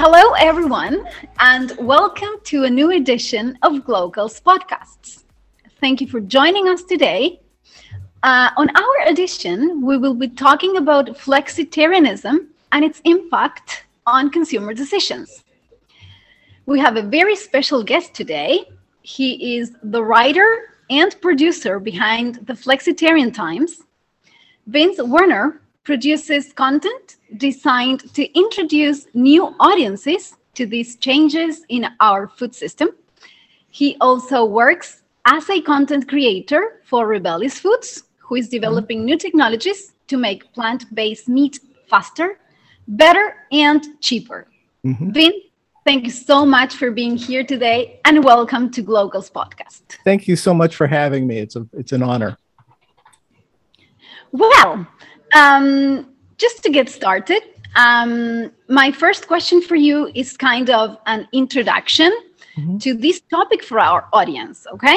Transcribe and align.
Hello, 0.00 0.30
everyone, 0.34 1.08
and 1.40 1.76
welcome 1.80 2.34
to 2.44 2.62
a 2.62 2.70
new 2.70 2.92
edition 2.92 3.58
of 3.62 3.72
Glocal's 3.82 4.40
podcasts. 4.40 5.24
Thank 5.80 6.00
you 6.00 6.06
for 6.06 6.20
joining 6.20 6.68
us 6.68 6.84
today. 6.84 7.40
Uh, 8.22 8.50
on 8.56 8.68
our 8.76 9.08
edition, 9.08 9.84
we 9.84 9.98
will 9.98 10.14
be 10.14 10.28
talking 10.28 10.76
about 10.76 11.08
flexitarianism 11.18 12.46
and 12.70 12.84
its 12.84 13.02
impact 13.06 13.86
on 14.06 14.30
consumer 14.30 14.72
decisions. 14.72 15.42
We 16.66 16.78
have 16.78 16.96
a 16.96 17.02
very 17.02 17.34
special 17.34 17.82
guest 17.82 18.14
today. 18.14 18.70
He 19.02 19.56
is 19.56 19.72
the 19.82 20.04
writer 20.04 20.76
and 20.90 21.20
producer 21.20 21.80
behind 21.80 22.36
the 22.46 22.52
Flexitarian 22.52 23.34
Times. 23.34 23.82
Vince 24.68 25.02
Werner 25.02 25.60
produces 25.88 26.52
content 26.52 27.16
designed 27.38 28.00
to 28.12 28.22
introduce 28.38 29.06
new 29.14 29.42
audiences 29.58 30.36
to 30.52 30.66
these 30.66 30.96
changes 30.96 31.64
in 31.70 31.86
our 32.00 32.28
food 32.28 32.54
system. 32.54 32.90
He 33.70 33.96
also 33.98 34.44
works 34.44 35.02
as 35.24 35.48
a 35.48 35.62
content 35.62 36.06
creator 36.06 36.82
for 36.84 37.06
Rebellious 37.06 37.58
Foods, 37.58 38.02
who 38.18 38.34
is 38.34 38.50
developing 38.50 39.02
new 39.02 39.16
technologies 39.16 39.94
to 40.08 40.18
make 40.18 40.52
plant 40.52 40.94
based 40.94 41.26
meat 41.26 41.58
faster, 41.88 42.38
better, 42.86 43.46
and 43.50 43.82
cheaper. 44.02 44.46
Mm-hmm. 44.84 45.12
Vin, 45.12 45.32
thank 45.86 46.04
you 46.04 46.10
so 46.10 46.44
much 46.44 46.74
for 46.74 46.90
being 46.90 47.16
here 47.16 47.44
today 47.44 47.98
and 48.04 48.22
welcome 48.22 48.70
to 48.72 48.82
Glocal's 48.82 49.30
podcast. 49.30 49.80
Thank 50.04 50.28
you 50.28 50.36
so 50.36 50.52
much 50.52 50.76
for 50.76 50.86
having 50.86 51.26
me. 51.26 51.38
It's, 51.38 51.56
a, 51.56 51.66
it's 51.72 51.92
an 51.92 52.02
honor. 52.02 52.36
Well, 54.32 54.86
um, 55.34 56.08
just 56.36 56.62
to 56.62 56.70
get 56.70 56.88
started, 56.88 57.42
um, 57.76 58.50
my 58.68 58.90
first 58.92 59.26
question 59.26 59.60
for 59.62 59.76
you 59.76 60.10
is 60.14 60.36
kind 60.36 60.70
of 60.70 60.98
an 61.06 61.28
introduction 61.32 62.12
mm-hmm. 62.56 62.78
to 62.78 62.94
this 62.94 63.20
topic 63.30 63.62
for 63.62 63.78
our 63.78 64.08
audience, 64.12 64.66
okay? 64.72 64.96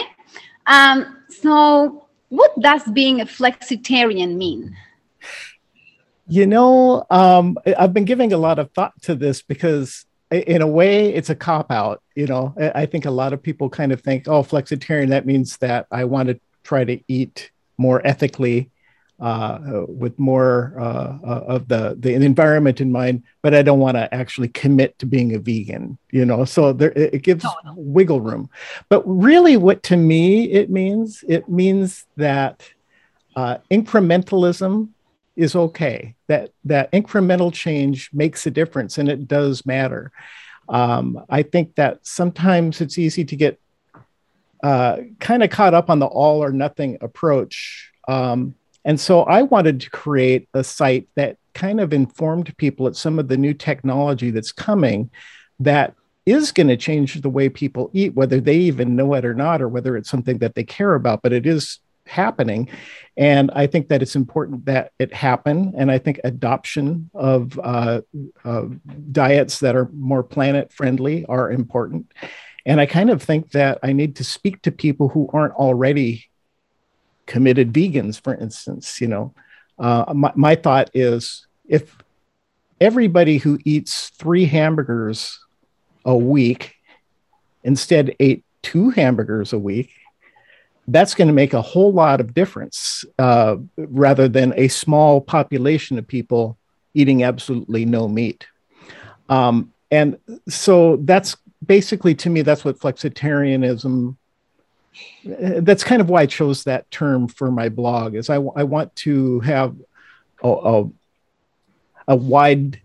Um, 0.67 1.17
so, 1.29 2.07
what 2.29 2.59
does 2.59 2.83
being 2.91 3.21
a 3.21 3.25
flexitarian 3.25 4.35
mean? 4.35 4.75
You 6.27 6.45
know, 6.45 7.05
um, 7.09 7.57
I've 7.77 7.93
been 7.93 8.05
giving 8.05 8.31
a 8.31 8.37
lot 8.37 8.57
of 8.57 8.71
thought 8.71 8.93
to 9.03 9.15
this 9.15 9.41
because, 9.41 10.05
in 10.31 10.61
a 10.61 10.67
way, 10.67 11.13
it's 11.13 11.29
a 11.29 11.35
cop 11.35 11.71
out. 11.71 12.01
You 12.15 12.27
know, 12.27 12.55
I 12.73 12.85
think 12.85 13.05
a 13.05 13.11
lot 13.11 13.33
of 13.33 13.43
people 13.43 13.69
kind 13.69 13.91
of 13.91 13.99
think, 14.01 14.29
oh, 14.29 14.43
flexitarian, 14.43 15.09
that 15.09 15.25
means 15.25 15.57
that 15.57 15.87
I 15.91 16.05
want 16.05 16.29
to 16.29 16.39
try 16.63 16.85
to 16.85 17.01
eat 17.09 17.51
more 17.77 18.05
ethically 18.07 18.69
uh, 19.21 19.85
with 19.87 20.17
more 20.17 20.73
uh, 20.79 21.17
uh, 21.23 21.43
of 21.47 21.67
the 21.67 21.95
the 21.99 22.13
environment 22.13 22.81
in 22.81 22.91
mind, 22.91 23.23
but 23.43 23.53
I 23.53 23.61
don't 23.61 23.79
want 23.79 23.95
to 23.95 24.11
actually 24.13 24.47
commit 24.47 24.97
to 24.99 25.05
being 25.05 25.35
a 25.35 25.39
vegan, 25.39 25.99
you 26.11 26.25
know. 26.25 26.43
So 26.43 26.73
there, 26.73 26.91
it 26.91 27.21
gives 27.21 27.43
no. 27.43 27.75
wiggle 27.77 28.19
room. 28.19 28.49
But 28.89 29.03
really, 29.05 29.57
what 29.57 29.83
to 29.83 29.95
me 29.95 30.51
it 30.51 30.71
means, 30.71 31.23
it 31.27 31.47
means 31.47 32.05
that 32.17 32.67
uh, 33.35 33.59
incrementalism 33.69 34.89
is 35.35 35.55
okay. 35.55 36.15
That 36.27 36.49
that 36.65 36.91
incremental 36.91 37.53
change 37.53 38.09
makes 38.11 38.47
a 38.47 38.51
difference, 38.51 38.97
and 38.97 39.07
it 39.07 39.27
does 39.27 39.67
matter. 39.67 40.11
Um, 40.67 41.23
I 41.29 41.43
think 41.43 41.75
that 41.75 41.99
sometimes 42.07 42.81
it's 42.81 42.97
easy 42.97 43.23
to 43.25 43.35
get 43.35 43.59
uh, 44.63 44.97
kind 45.19 45.43
of 45.43 45.51
caught 45.51 45.75
up 45.75 45.91
on 45.91 45.99
the 45.99 46.07
all 46.07 46.43
or 46.43 46.51
nothing 46.51 46.97
approach. 47.01 47.91
Um, 48.07 48.55
and 48.85 48.99
so 48.99 49.23
I 49.23 49.43
wanted 49.43 49.81
to 49.81 49.89
create 49.89 50.47
a 50.53 50.63
site 50.63 51.07
that 51.15 51.37
kind 51.53 51.79
of 51.79 51.93
informed 51.93 52.55
people 52.57 52.87
at 52.87 52.95
some 52.95 53.19
of 53.19 53.27
the 53.27 53.37
new 53.37 53.53
technology 53.53 54.31
that's 54.31 54.51
coming 54.51 55.09
that 55.59 55.93
is 56.25 56.51
going 56.51 56.67
to 56.67 56.77
change 56.77 57.19
the 57.21 57.29
way 57.29 57.49
people 57.49 57.89
eat, 57.93 58.13
whether 58.13 58.39
they 58.39 58.57
even 58.57 58.95
know 58.95 59.13
it 59.13 59.25
or 59.25 59.33
not, 59.33 59.61
or 59.61 59.67
whether 59.67 59.97
it's 59.97 60.09
something 60.09 60.37
that 60.39 60.55
they 60.55 60.63
care 60.63 60.95
about, 60.95 61.21
but 61.21 61.33
it 61.33 61.45
is 61.45 61.79
happening. 62.07 62.69
And 63.17 63.51
I 63.51 63.67
think 63.67 63.89
that 63.89 64.01
it's 64.01 64.15
important 64.15 64.65
that 64.65 64.91
it 64.99 65.13
happen. 65.13 65.73
And 65.77 65.91
I 65.91 65.97
think 65.97 66.19
adoption 66.23 67.09
of 67.13 67.59
uh, 67.59 68.01
uh, 68.43 68.65
diets 69.11 69.59
that 69.59 69.75
are 69.75 69.89
more 69.93 70.23
planet 70.23 70.71
friendly 70.71 71.25
are 71.25 71.51
important. 71.51 72.11
And 72.65 72.79
I 72.79 72.85
kind 72.85 73.09
of 73.09 73.23
think 73.23 73.51
that 73.51 73.79
I 73.81 73.93
need 73.93 74.17
to 74.17 74.23
speak 74.23 74.61
to 74.63 74.71
people 74.71 75.09
who 75.09 75.29
aren't 75.33 75.53
already 75.53 76.30
committed 77.31 77.71
vegans, 77.71 78.21
for 78.21 78.35
instance. 78.35 78.99
You 78.99 79.07
know, 79.07 79.33
uh, 79.79 80.13
my, 80.13 80.31
my 80.35 80.55
thought 80.55 80.89
is 80.93 81.47
if 81.65 81.95
everybody 82.81 83.37
who 83.37 83.57
eats 83.63 84.09
three 84.09 84.45
hamburgers 84.45 85.39
a 86.03 86.15
week 86.15 86.75
instead 87.63 88.13
ate 88.19 88.43
two 88.63 88.89
hamburgers 88.89 89.53
a 89.53 89.57
week, 89.57 89.91
that's 90.87 91.15
going 91.15 91.29
to 91.29 91.33
make 91.33 91.53
a 91.53 91.61
whole 91.61 91.93
lot 91.93 92.19
of 92.19 92.33
difference 92.33 93.05
uh, 93.17 93.55
rather 93.77 94.27
than 94.27 94.53
a 94.57 94.67
small 94.67 95.21
population 95.21 95.97
of 95.97 96.05
people 96.07 96.57
eating 96.93 97.23
absolutely 97.23 97.85
no 97.85 98.09
meat. 98.09 98.45
Um, 99.29 99.71
and 99.89 100.17
so 100.49 100.97
that's 100.97 101.37
basically 101.65 102.15
to 102.15 102.29
me, 102.29 102.41
that's 102.41 102.65
what 102.65 102.79
flexitarianism 102.79 104.17
that's 105.23 105.83
kind 105.83 106.01
of 106.01 106.09
why 106.09 106.21
I 106.21 106.25
chose 106.25 106.63
that 106.63 106.89
term 106.91 107.27
for 107.27 107.51
my 107.51 107.69
blog 107.69 108.15
is 108.15 108.29
I, 108.29 108.35
I 108.35 108.63
want 108.63 108.95
to 108.97 109.39
have 109.41 109.75
a, 110.43 110.49
a, 110.49 110.89
a 112.09 112.15
wide 112.15 112.81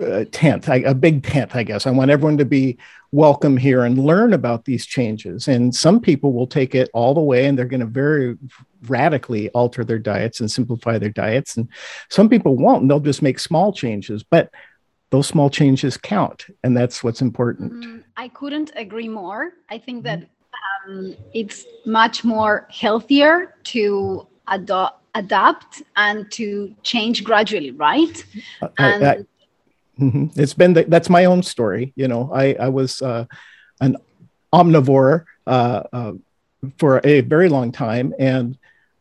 uh, 0.00 0.24
tent, 0.30 0.68
I, 0.68 0.76
a 0.76 0.94
big 0.94 1.22
tent, 1.22 1.54
I 1.54 1.62
guess. 1.62 1.86
I 1.86 1.90
want 1.90 2.10
everyone 2.10 2.38
to 2.38 2.44
be 2.44 2.78
welcome 3.12 3.56
here 3.56 3.84
and 3.84 3.98
learn 3.98 4.32
about 4.32 4.64
these 4.64 4.86
changes. 4.86 5.48
And 5.48 5.74
some 5.74 6.00
people 6.00 6.32
will 6.32 6.46
take 6.46 6.74
it 6.74 6.88
all 6.94 7.14
the 7.14 7.20
way 7.20 7.46
and 7.46 7.58
they're 7.58 7.64
going 7.64 7.80
to 7.80 7.86
very 7.86 8.36
radically 8.86 9.50
alter 9.50 9.84
their 9.84 9.98
diets 9.98 10.40
and 10.40 10.50
simplify 10.50 10.98
their 10.98 11.10
diets. 11.10 11.56
And 11.56 11.68
some 12.08 12.28
people 12.28 12.56
won't, 12.56 12.82
and 12.82 12.90
they'll 12.90 13.00
just 13.00 13.22
make 13.22 13.38
small 13.38 13.72
changes. 13.72 14.22
But 14.22 14.50
those 15.10 15.26
small 15.26 15.50
changes 15.50 15.96
count, 15.96 16.46
and 16.62 16.76
that's 16.76 17.02
what's 17.02 17.20
important. 17.20 17.72
Mm, 17.72 18.04
I 18.16 18.28
couldn't 18.28 18.70
agree 18.76 19.08
more. 19.08 19.54
I 19.68 19.78
think 19.78 20.04
that 20.04 20.28
um, 20.86 21.14
it's 21.34 21.64
much 21.86 22.24
more 22.24 22.66
healthier 22.70 23.54
to 23.64 24.26
ado- 24.48 24.88
adapt 25.14 25.82
and 25.96 26.30
to 26.32 26.74
change 26.82 27.24
gradually, 27.24 27.70
right? 27.72 28.24
And 28.78 29.04
I, 29.04 29.10
I, 29.10 29.16
mm-hmm. 30.00 30.26
It's 30.40 30.54
been 30.54 30.74
the, 30.74 30.84
that's 30.84 31.10
my 31.10 31.24
own 31.24 31.42
story. 31.42 31.92
You 31.96 32.08
know, 32.08 32.30
I 32.32 32.54
I 32.54 32.68
was 32.68 33.02
uh, 33.02 33.26
an 33.80 33.96
omnivore 34.52 35.24
uh, 35.46 35.82
uh, 35.92 36.12
for 36.78 37.00
a 37.04 37.20
very 37.22 37.48
long 37.48 37.72
time, 37.72 38.14
and 38.18 38.58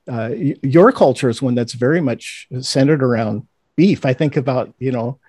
uh, 0.07 0.31
your 0.63 0.91
culture 0.91 1.29
is 1.29 1.41
one 1.41 1.55
that's 1.55 1.73
very 1.73 2.01
much 2.01 2.47
centered 2.61 3.03
around 3.03 3.47
beef. 3.75 4.05
I 4.05 4.13
think 4.13 4.37
about 4.37 4.73
you 4.79 4.91
know 4.91 5.19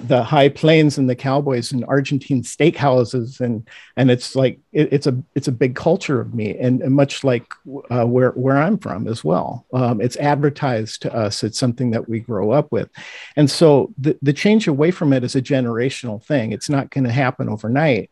the 0.00 0.22
high 0.22 0.48
plains 0.48 0.98
and 0.98 1.08
the 1.08 1.14
cowboys 1.14 1.72
and 1.72 1.84
Argentine 1.84 2.42
steakhouses 2.42 3.40
and 3.40 3.68
and 3.96 4.10
it's 4.10 4.34
like 4.34 4.58
it, 4.72 4.92
it's 4.92 5.06
a 5.06 5.16
it's 5.34 5.48
a 5.48 5.52
big 5.52 5.76
culture 5.76 6.20
of 6.20 6.34
me 6.34 6.56
and, 6.58 6.82
and 6.82 6.94
much 6.94 7.22
like 7.22 7.52
uh, 7.90 8.04
where 8.04 8.30
where 8.32 8.56
I'm 8.56 8.78
from 8.78 9.06
as 9.06 9.22
well. 9.22 9.64
Um, 9.72 10.00
it's 10.00 10.16
advertised 10.16 11.02
to 11.02 11.14
us. 11.14 11.44
It's 11.44 11.58
something 11.58 11.92
that 11.92 12.08
we 12.08 12.20
grow 12.20 12.50
up 12.50 12.72
with, 12.72 12.90
and 13.36 13.50
so 13.50 13.92
the 13.98 14.18
the 14.20 14.32
change 14.32 14.66
away 14.66 14.90
from 14.90 15.12
it 15.12 15.22
is 15.22 15.36
a 15.36 15.42
generational 15.42 16.22
thing. 16.22 16.52
It's 16.52 16.68
not 16.68 16.90
going 16.90 17.04
to 17.04 17.12
happen 17.12 17.48
overnight, 17.48 18.10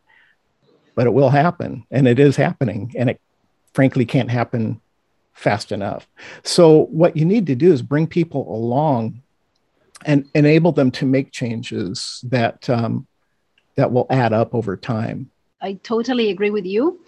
but 0.95 1.07
it 1.07 1.15
will 1.15 1.31
happen, 1.31 1.85
and 1.91 2.07
it 2.07 2.21
is 2.21 2.37
happening, 2.37 2.93
and 2.97 3.11
it 3.11 3.21
frankly 3.75 4.05
can't 4.05 4.31
happen 4.31 4.81
fast 5.33 5.73
enough. 5.73 6.07
So 6.45 6.85
what 6.87 7.17
you 7.17 7.25
need 7.25 7.47
to 7.47 7.55
do 7.55 7.73
is 7.73 7.83
bring 7.83 8.07
people 8.07 8.55
along 8.55 9.23
and 10.07 10.29
enable 10.35 10.73
them 10.73 10.91
to 10.93 11.07
make 11.07 11.33
changes 11.33 12.25
that 12.29 12.69
um, 12.71 13.07
that 13.77 13.91
will 13.91 14.07
add 14.11 14.33
up 14.33 14.55
over 14.55 14.77
time. 14.77 15.31
I 15.61 15.75
totally 15.83 16.31
agree 16.31 16.51
with 16.51 16.65
you. 16.65 17.01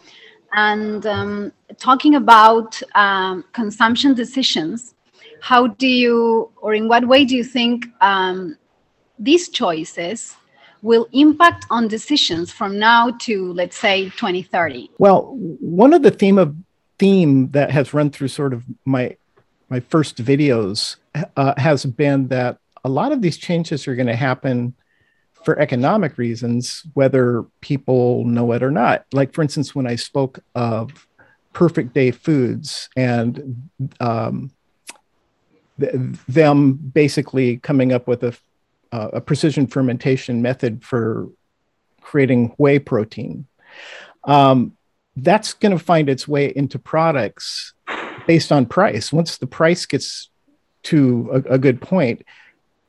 And 0.55 1.07
um, 1.07 1.53
talking 1.79 2.15
about 2.17 2.81
um, 2.95 3.45
consumption 3.53 4.15
decisions, 4.15 4.95
how 5.41 5.69
do 5.69 5.89
you, 5.89 6.51
or 6.61 6.75
in 6.75 6.89
what 6.89 7.09
way 7.09 7.25
do 7.25 7.35
you 7.35 7.45
think 7.45 7.87
um, 8.01 8.57
these 9.19 9.49
choices 9.49 10.37
will 10.83 11.09
impact 11.13 11.65
on 11.71 11.89
decisions 11.89 12.51
from 12.51 12.79
now 12.79 13.11
to, 13.21 13.53
let's 13.55 13.79
say, 13.79 14.05
2030? 14.11 14.91
Well, 14.99 15.35
one 15.39 15.95
of 15.95 16.03
the 16.03 16.11
theme 16.11 16.39
of 16.39 16.55
theme 16.99 17.51
that 17.51 17.71
has 17.71 17.95
run 17.95 18.11
through 18.11 18.29
sort 18.29 18.53
of 18.53 18.65
my 18.85 19.17
my 19.69 19.81
first 19.81 20.23
videos 20.23 20.97
uh, 21.37 21.55
has 21.57 21.87
been 21.87 22.29
that 22.29 22.59
a 22.85 22.89
lot 22.89 23.13
of 23.13 23.23
these 23.23 23.37
changes 23.37 23.87
are 23.87 23.95
going 23.95 24.07
to 24.09 24.17
happen 24.17 24.75
for 25.45 25.59
economic 25.59 26.19
reasons, 26.19 26.85
whether 26.95 27.45
people 27.61 28.25
know 28.25 28.53
it 28.53 28.63
or 28.63 28.71
not. 28.71 29.05
Like, 29.13 29.33
for 29.33 29.43
instance, 29.43 29.75
when 29.75 29.87
I 29.87 29.97
spoke 29.97 30.41
of 30.55 31.07
perfect 31.53 31.95
day 31.95 32.11
foods 32.11 32.89
and 32.97 33.69
um, 34.01 34.51
th- 35.81 35.93
them 36.29 36.75
basically 36.75 37.59
coming 37.59 37.93
up 37.93 38.07
with 38.07 38.23
a 38.23 38.37
uh, 38.93 39.09
a 39.15 39.21
precision 39.21 39.67
fermentation 39.67 40.43
method 40.43 40.85
for 40.85 41.31
creating 42.03 42.49
whey 42.59 42.79
protein. 42.79 43.47
Um, 44.25 44.77
that's 45.17 45.55
going 45.55 45.77
to 45.77 45.83
find 45.83 46.09
its 46.09 46.29
way 46.29 46.53
into 46.55 46.79
products 46.79 47.73
based 48.27 48.53
on 48.53 48.67
price. 48.67 49.13
Once 49.13 49.39
the 49.39 49.47
price 49.47 49.87
gets 49.87 50.29
to 50.85 51.31
a, 51.33 51.55
a 51.55 51.59
good 51.59 51.81
point, 51.81 52.23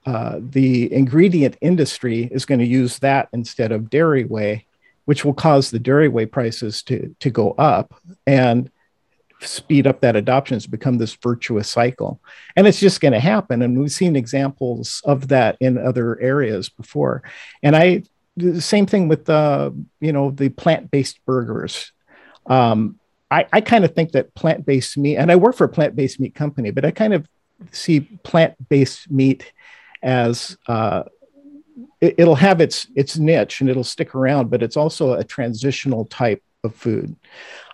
uh, 0.06 0.40
the 0.40 0.92
ingredient 0.94 1.58
industry 1.62 2.30
is 2.32 2.46
going 2.46 2.60
to 2.60 2.66
use 2.66 3.00
that 3.00 3.30
instead 3.34 3.72
of 3.72 3.90
dairy 3.90 4.26
whey, 4.26 4.66
which 5.06 5.24
will 5.24 5.34
cause 5.34 5.72
the 5.72 5.80
dairy 5.80 6.08
whey 6.08 6.26
prices 6.26 6.84
to, 6.84 7.16
to 7.20 7.30
go 7.30 7.52
up 7.52 7.94
and 8.28 8.70
speed 9.42 9.88
up 9.88 10.02
that 10.02 10.16
adoption 10.16 10.60
to 10.60 10.70
become 10.70 10.98
this 10.98 11.16
virtuous 11.16 11.70
cycle. 11.70 12.22
And 12.56 12.66
it's 12.68 12.80
just 12.80 13.02
going 13.02 13.14
to 13.14 13.20
happen. 13.20 13.62
And 13.62 13.80
we've 13.80 13.92
seen 13.92 14.16
examples 14.16 15.02
of 15.06 15.28
that 15.30 15.58
in 15.60 15.78
other 15.78 16.20
areas 16.20 16.70
before. 16.70 17.24
And 17.62 17.76
I, 17.76 18.04
the 18.38 18.62
same 18.62 18.86
thing 18.86 19.08
with 19.08 19.26
the, 19.26 19.76
you 20.00 20.14
know, 20.14 20.32
the 20.32 20.50
plant-based 20.50 21.26
burgers. 21.26 21.92
Um, 22.46 23.00
I, 23.30 23.46
I 23.52 23.62
kind 23.62 23.84
of 23.84 23.96
think 23.96 24.12
that 24.12 24.34
plant-based 24.36 24.98
meat, 24.98 25.18
and 25.18 25.32
I 25.32 25.36
work 25.36 25.56
for 25.56 25.66
a 25.66 25.70
plant-based 25.70 26.20
meat 26.20 26.36
company, 26.36 26.72
but 26.72 26.86
I 26.86 26.92
kind 26.92 27.14
of 27.14 27.28
see 27.72 28.02
plant-based 28.02 29.12
meat 29.12 29.52
as 30.04 30.58
uh, 30.68 31.04
it, 32.02 32.18
will 32.18 32.36
have 32.36 32.62
its 32.62 32.88
its 32.96 33.18
niche 33.18 33.62
and 33.62 33.70
it'll 33.70 33.84
stick 33.84 34.14
around, 34.14 34.52
but 34.52 34.62
it's 34.62 34.78
also 34.78 35.14
a 35.14 35.24
transitional 35.24 36.06
type 36.06 36.44
of 36.64 36.76
food. 36.76 37.16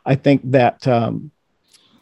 I 0.05 0.15
think 0.15 0.41
that 0.51 0.87
um, 0.87 1.31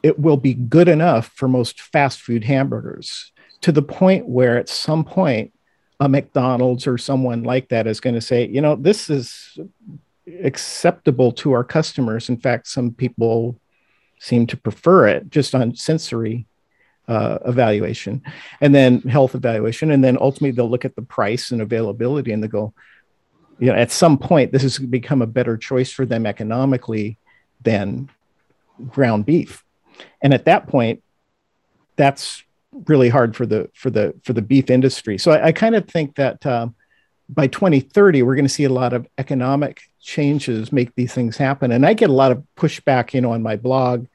it 0.03 0.19
will 0.19 0.38
be 0.38 0.53
good 0.53 0.88
enough 0.88 1.27
for 1.29 1.47
most 1.47 1.81
fast 1.81 2.21
food 2.21 2.44
hamburgers 2.44 3.31
to 3.62 3.71
the 3.71 3.81
point 3.81 4.27
where 4.27 4.57
at 4.57 4.69
some 4.69 5.03
point 5.03 5.53
a 6.00 6.07
McDonald's 6.07 6.85
or 6.85 6.97
someone 6.97 7.44
like 7.44 7.69
that 7.69 7.88
is 7.88 8.00
going 8.00 8.13
to 8.13 8.21
say, 8.21 8.47
you 8.47 8.62
know, 8.62 8.75
this 8.75 9.09
is 9.09 9.57
acceptable 10.44 11.31
to 11.31 11.53
our 11.53 11.63
customers. 11.63 12.30
In 12.30 12.38
fact, 12.38 12.68
some 12.68 12.91
people 12.91 13.59
seem 14.19 14.45
to 14.47 14.57
prefer 14.57 15.07
it 15.07 15.30
just 15.30 15.56
on 15.56 15.75
sensory 15.75 16.46
uh, 17.07 17.39
evaluation 17.45 18.21
and 18.62 18.75
then 18.75 19.01
health 19.01 19.36
evaluation. 19.36 19.92
And 19.92 20.04
then 20.04 20.18
ultimately 20.19 20.51
they'll 20.51 20.69
look 20.69 20.86
at 20.86 20.95
the 20.95 21.01
price 21.01 21.51
and 21.51 21.62
availability 21.62 22.31
and 22.31 22.44
they 22.44 22.48
go, 22.48 22.74
you 23.59 23.68
know, 23.68 23.77
at 23.77 23.92
some 23.92 24.18
point, 24.18 24.51
this 24.51 24.62
has 24.62 24.77
become 24.77 25.21
a 25.21 25.27
better 25.27 25.57
choice 25.57 25.92
for 25.92 26.06
them 26.06 26.25
economically 26.25 27.18
than 27.63 28.09
ground 28.89 29.25
beef. 29.25 29.63
And 30.21 30.33
at 30.33 30.45
that 30.45 30.68
point, 30.68 31.01
that's 31.95 32.44
really 32.86 33.09
hard 33.09 33.36
for 33.36 33.48
the 33.48 33.71
for 33.74 33.89
the 33.89 34.13
for 34.24 34.33
the 34.33 34.42
beef 34.42 34.69
industry. 34.69 35.18
So 35.18 35.31
I, 35.31 35.48
I 35.48 35.51
kind 35.51 35.75
of 35.75 35.88
think 35.88 36.15
that 36.15 36.45
um, 36.45 36.75
by 37.30 37.48
2030, 37.48 38.21
we're 38.21 38.36
going 38.36 38.45
to 38.45 38.50
see 38.50 38.65
a 38.65 38.69
lot 38.69 38.94
of 38.94 39.07
economic 39.18 39.81
changes 40.00 40.71
make 40.71 40.94
these 40.95 41.13
things 41.13 41.38
happen. 41.38 41.71
And 41.71 41.86
I 41.86 41.94
get 41.94 42.09
a 42.09 42.13
lot 42.13 42.31
of 42.31 42.44
pushback, 42.56 43.13
you 43.13 43.21
know, 43.21 43.31
on 43.31 43.42
my 43.42 43.56
blog 43.56 44.06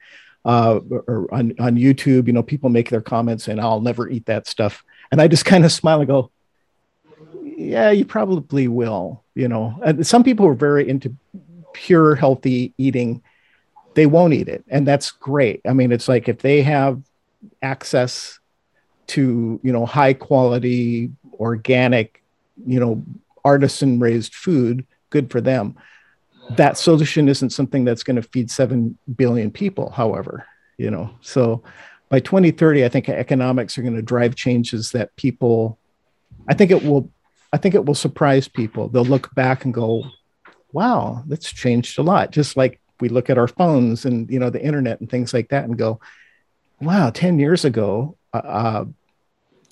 uh, 0.45 0.79
or 0.89 1.33
on, 1.33 1.53
on 1.59 1.75
YouTube, 1.75 2.27
you 2.27 2.33
know, 2.33 2.43
people 2.43 2.69
make 2.69 2.89
their 2.89 3.01
comments 3.01 3.47
and 3.47 3.59
I'll 3.59 3.81
never 3.81 4.09
eat 4.09 4.25
that 4.25 4.47
stuff. 4.47 4.83
And 5.11 5.21
I 5.21 5.27
just 5.27 5.45
kind 5.53 5.65
of 5.65 5.71
smile 5.71 5.99
and 5.99 6.07
go, 6.07 6.31
yeah, 7.43 7.91
you 7.91 8.05
probably 8.05 8.67
will, 8.67 9.23
you 9.35 9.47
know. 9.47 9.79
And 9.85 10.05
some 10.05 10.23
people 10.23 10.47
are 10.47 10.53
very 10.53 10.89
into 10.89 11.15
pure 11.73 12.15
healthy 12.15 12.73
eating. 12.77 13.21
They 13.93 14.05
won't 14.05 14.33
eat 14.33 14.47
it. 14.47 14.63
And 14.67 14.87
that's 14.87 15.11
great. 15.11 15.61
I 15.65 15.73
mean, 15.73 15.91
it's 15.91 16.07
like 16.07 16.27
if 16.27 16.39
they 16.39 16.61
have 16.63 17.01
access 17.61 18.39
to, 19.07 19.59
you 19.63 19.71
know, 19.71 19.85
high 19.85 20.13
quality, 20.13 21.11
organic, 21.39 22.23
you 22.65 22.79
know, 22.79 23.03
artisan 23.45 23.99
raised 23.99 24.33
food, 24.33 24.85
good 25.09 25.29
for 25.29 25.41
them 25.41 25.75
that 26.51 26.77
solution 26.77 27.29
isn't 27.29 27.51
something 27.51 27.85
that's 27.85 28.03
going 28.03 28.15
to 28.15 28.21
feed 28.21 28.51
7 28.51 28.97
billion 29.15 29.51
people 29.51 29.89
however 29.89 30.45
you 30.77 30.89
know? 30.89 31.11
So 31.21 31.63
by 32.09 32.19
2030 32.19 32.85
i 32.85 32.89
think 32.89 33.09
economics 33.09 33.75
are 33.75 33.81
going 33.81 33.95
to 33.95 34.01
drive 34.01 34.35
changes 34.35 34.91
that 34.91 35.15
people 35.15 35.79
i 36.47 36.53
think 36.53 36.69
it 36.69 36.83
will 36.83 37.09
i 37.51 37.57
think 37.57 37.73
it 37.73 37.85
will 37.85 37.95
surprise 37.95 38.47
people. 38.47 38.87
They'll 38.87 39.03
look 39.03 39.33
back 39.33 39.65
and 39.65 39.73
go 39.73 40.03
wow 40.71 41.23
that's 41.27 41.51
changed 41.51 41.97
a 41.97 42.03
lot 42.03 42.31
just 42.31 42.55
like 42.55 42.79
we 42.99 43.09
look 43.09 43.31
at 43.31 43.39
our 43.39 43.47
phones 43.47 44.05
and 44.05 44.29
you 44.29 44.37
know 44.37 44.51
the 44.51 44.63
internet 44.63 44.99
and 44.99 45.09
things 45.09 45.33
like 45.33 45.49
that 45.49 45.63
and 45.63 45.77
go 45.77 45.99
wow 46.81 47.09
10 47.09 47.39
years 47.39 47.65
ago 47.65 48.15
uh, 48.33 48.37
uh 48.37 48.85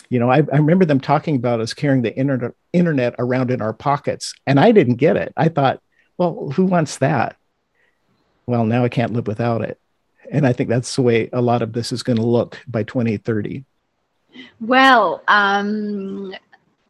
you 0.09 0.19
know 0.19 0.31
I, 0.31 0.38
I 0.38 0.57
remember 0.57 0.85
them 0.85 1.00
talking 1.00 1.35
about 1.35 1.62
us 1.62 1.75
carrying 1.75 2.01
the 2.01 2.15
internet 2.15 2.53
internet 2.73 3.13
around 3.19 3.51
in 3.51 3.62
our 3.62 3.73
pockets 3.73 4.33
and 4.47 4.59
i 4.59 4.71
didn't 4.71 4.95
get 4.95 5.15
it. 5.15 5.31
I 5.38 5.50
thought 5.50 5.79
well, 6.21 6.51
who 6.51 6.65
wants 6.65 7.00
that? 7.00 7.35
Well, 8.45 8.63
now 8.63 8.83
I 8.83 8.89
can't 8.89 9.12
live 9.12 9.25
without 9.25 9.63
it. 9.63 9.79
And 10.31 10.45
I 10.45 10.53
think 10.53 10.69
that's 10.69 10.95
the 10.95 11.01
way 11.01 11.31
a 11.33 11.41
lot 11.41 11.63
of 11.63 11.73
this 11.73 11.91
is 11.91 12.03
going 12.03 12.18
to 12.18 12.25
look 12.38 12.59
by 12.68 12.83
2030. 12.83 13.65
Well, 14.59 15.23
um, 15.27 16.35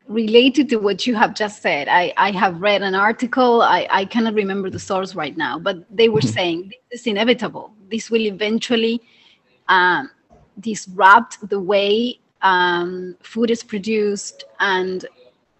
related 0.10 0.68
to 0.72 0.80
what 0.80 1.08
you 1.08 1.16
have 1.16 1.34
just 1.34 1.62
said, 1.62 1.88
I, 1.88 2.14
I 2.18 2.32
have 2.32 2.62
read 2.62 2.82
an 2.82 2.94
article. 2.94 3.62
I, 3.62 3.88
I 3.90 4.04
cannot 4.04 4.34
remember 4.34 4.70
the 4.70 4.80
source 4.80 5.16
right 5.16 5.38
now, 5.38 5.58
but 5.58 5.78
they 5.90 6.10
were 6.10 6.20
mm-hmm. 6.20 6.28
saying 6.28 6.74
this 6.92 7.02
is 7.02 7.08
inevitable. 7.08 7.74
This 7.90 8.12
will 8.12 8.26
eventually 8.26 9.02
um, 9.70 10.12
disrupt 10.60 11.48
the 11.48 11.62
way 11.62 12.20
um, 12.42 13.16
food 13.24 13.50
is 13.50 13.64
produced. 13.64 14.44
And 14.60 15.06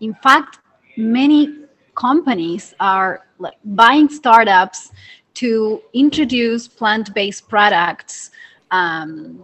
in 0.02 0.14
fact, 0.16 0.60
many 0.98 1.61
companies 2.02 2.74
are 2.80 3.28
like 3.38 3.60
buying 3.64 4.10
startups 4.10 4.92
to 5.36 5.82
introduce 5.94 6.68
plant-based 6.68 7.48
products 7.48 8.32
um, 8.72 9.44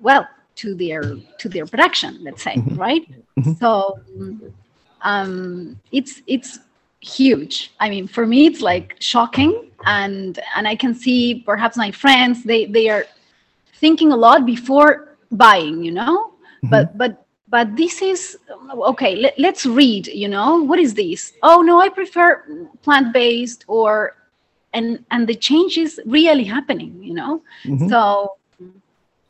well 0.00 0.26
to 0.56 0.74
their 0.74 1.02
to 1.38 1.48
their 1.48 1.66
production 1.66 2.18
let's 2.26 2.42
say 2.42 2.56
mm-hmm. 2.56 2.76
right 2.76 3.04
mm-hmm. 3.38 3.52
so 3.62 3.98
um, 5.02 5.78
it's 5.92 6.22
it's 6.26 6.58
huge 7.00 7.72
i 7.80 7.88
mean 7.88 8.06
for 8.06 8.26
me 8.26 8.46
it's 8.46 8.60
like 8.60 8.96
shocking 9.00 9.70
and 9.86 10.38
and 10.56 10.68
i 10.68 10.76
can 10.76 10.94
see 10.94 11.42
perhaps 11.44 11.76
my 11.76 11.90
friends 11.90 12.44
they 12.44 12.66
they 12.66 12.88
are 12.88 13.04
thinking 13.74 14.12
a 14.12 14.16
lot 14.16 14.46
before 14.46 15.16
buying 15.32 15.82
you 15.82 15.90
know 15.90 16.14
mm-hmm. 16.28 16.68
but 16.70 16.96
but 16.96 17.21
but 17.52 17.76
this 17.76 18.00
is 18.02 18.38
okay 18.90 19.14
let, 19.16 19.54
us 19.54 19.66
read 19.66 20.06
you 20.08 20.26
know 20.26 20.62
what 20.64 20.78
is 20.78 20.94
this? 20.94 21.34
Oh 21.42 21.60
no 21.60 21.80
i 21.80 21.88
prefer 21.88 22.28
plant-based 22.82 23.64
or 23.68 24.16
and 24.72 25.04
and 25.12 25.28
the 25.28 25.36
change 25.48 25.78
is 25.78 26.00
really 26.06 26.44
happening 26.44 26.92
you 27.08 27.14
know? 27.14 27.42
Mm-hmm. 27.64 27.88
so 27.88 28.36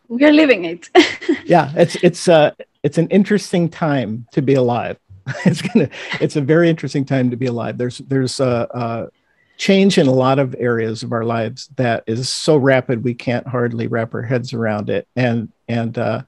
we're 0.09 0.33
living 0.33 0.65
it. 0.65 0.89
Yeah 1.45 1.73
it's 1.77 1.97
it's 2.09 2.29
uh 2.29 2.51
it's 2.83 2.99
an 2.99 3.09
interesting 3.09 3.69
time 3.69 4.27
to 4.33 4.41
be 4.43 4.55
alive. 4.55 4.97
It's 5.45 5.63
gonna 5.63 5.89
it's 6.21 6.37
a 6.37 6.41
very 6.41 6.69
interesting 6.69 7.05
time 7.05 7.31
to 7.31 7.37
be 7.37 7.47
alive. 7.47 7.75
There's 7.79 7.99
there's 8.13 8.41
a, 8.41 8.55
a 8.85 9.09
change 9.57 9.99
in 9.99 10.07
a 10.07 10.17
lot 10.25 10.39
of 10.39 10.55
areas 10.59 11.03
of 11.03 11.13
our 11.13 11.25
lives 11.25 11.71
that 11.77 12.05
is 12.07 12.29
so 12.29 12.57
rapid 12.57 13.05
we 13.05 13.15
can't 13.15 13.47
hardly 13.47 13.87
wrap 13.87 14.15
our 14.15 14.27
heads 14.33 14.53
around 14.53 14.91
it. 14.91 15.09
And 15.17 15.51
and 15.69 15.97
uh 15.99 16.23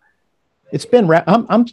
it's 0.72 0.86
been 0.86 1.06
ra- 1.06 1.28
I'm, 1.28 1.46
I'm 1.48 1.66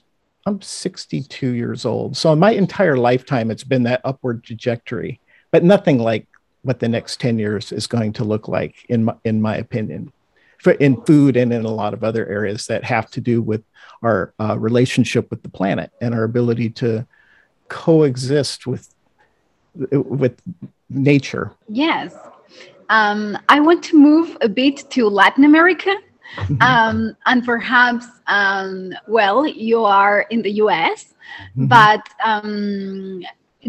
I'm 0.45 0.62
62 0.62 1.50
years 1.50 1.86
old. 1.86 2.17
So 2.17 2.33
in 2.33 2.39
my 2.39 2.51
entire 2.51 2.98
lifetime, 2.98 3.51
it's 3.51 3.63
been 3.63 3.83
that 3.83 4.01
upward 4.03 4.43
trajectory, 4.43 5.19
but 5.51 5.63
nothing 5.63 6.00
like 6.00 6.27
what 6.63 6.79
the 6.79 6.89
next 6.89 7.19
10 7.19 7.39
years 7.39 7.71
is 7.71 7.88
going 7.88 8.13
to 8.13 8.24
look 8.24 8.48
like, 8.48 8.86
in 8.89 9.05
my, 9.05 9.15
in 9.24 9.41
my 9.41 9.57
opinion, 9.57 10.12
for 10.60 10.74
in 10.74 11.01
food 11.03 11.38
and 11.38 11.51
in 11.53 11.65
a 11.65 11.71
lot 11.71 11.93
of 11.93 12.03
other 12.03 12.27
areas 12.27 12.67
that 12.67 12.83
have 12.83 13.10
to 13.12 13.21
do 13.21 13.41
with 13.41 13.63
our 14.03 14.33
uh, 14.39 14.57
relationship 14.57 15.29
with 15.29 15.43
the 15.43 15.50
planet 15.50 15.91
and 16.01 16.13
our 16.13 16.24
ability 16.24 16.69
to 16.69 17.05
coexist 17.67 18.67
with 18.67 18.93
with 19.91 20.41
nature. 20.89 21.51
Yes. 21.69 22.13
Um, 22.89 23.38
I 23.48 23.62
want 23.62 23.83
to 23.86 23.98
move 23.98 24.38
a 24.41 24.50
bit 24.50 24.83
to 24.91 25.07
Latin 25.07 25.45
America. 25.45 25.95
Um, 26.61 27.15
and 27.25 27.43
perhaps 27.45 28.05
um, 28.27 28.93
well 29.07 29.45
you 29.45 29.83
are 29.83 30.21
in 30.29 30.41
the 30.41 30.51
us 30.51 31.13
mm-hmm. 31.55 31.65
but 31.67 32.07
um, 32.23 33.23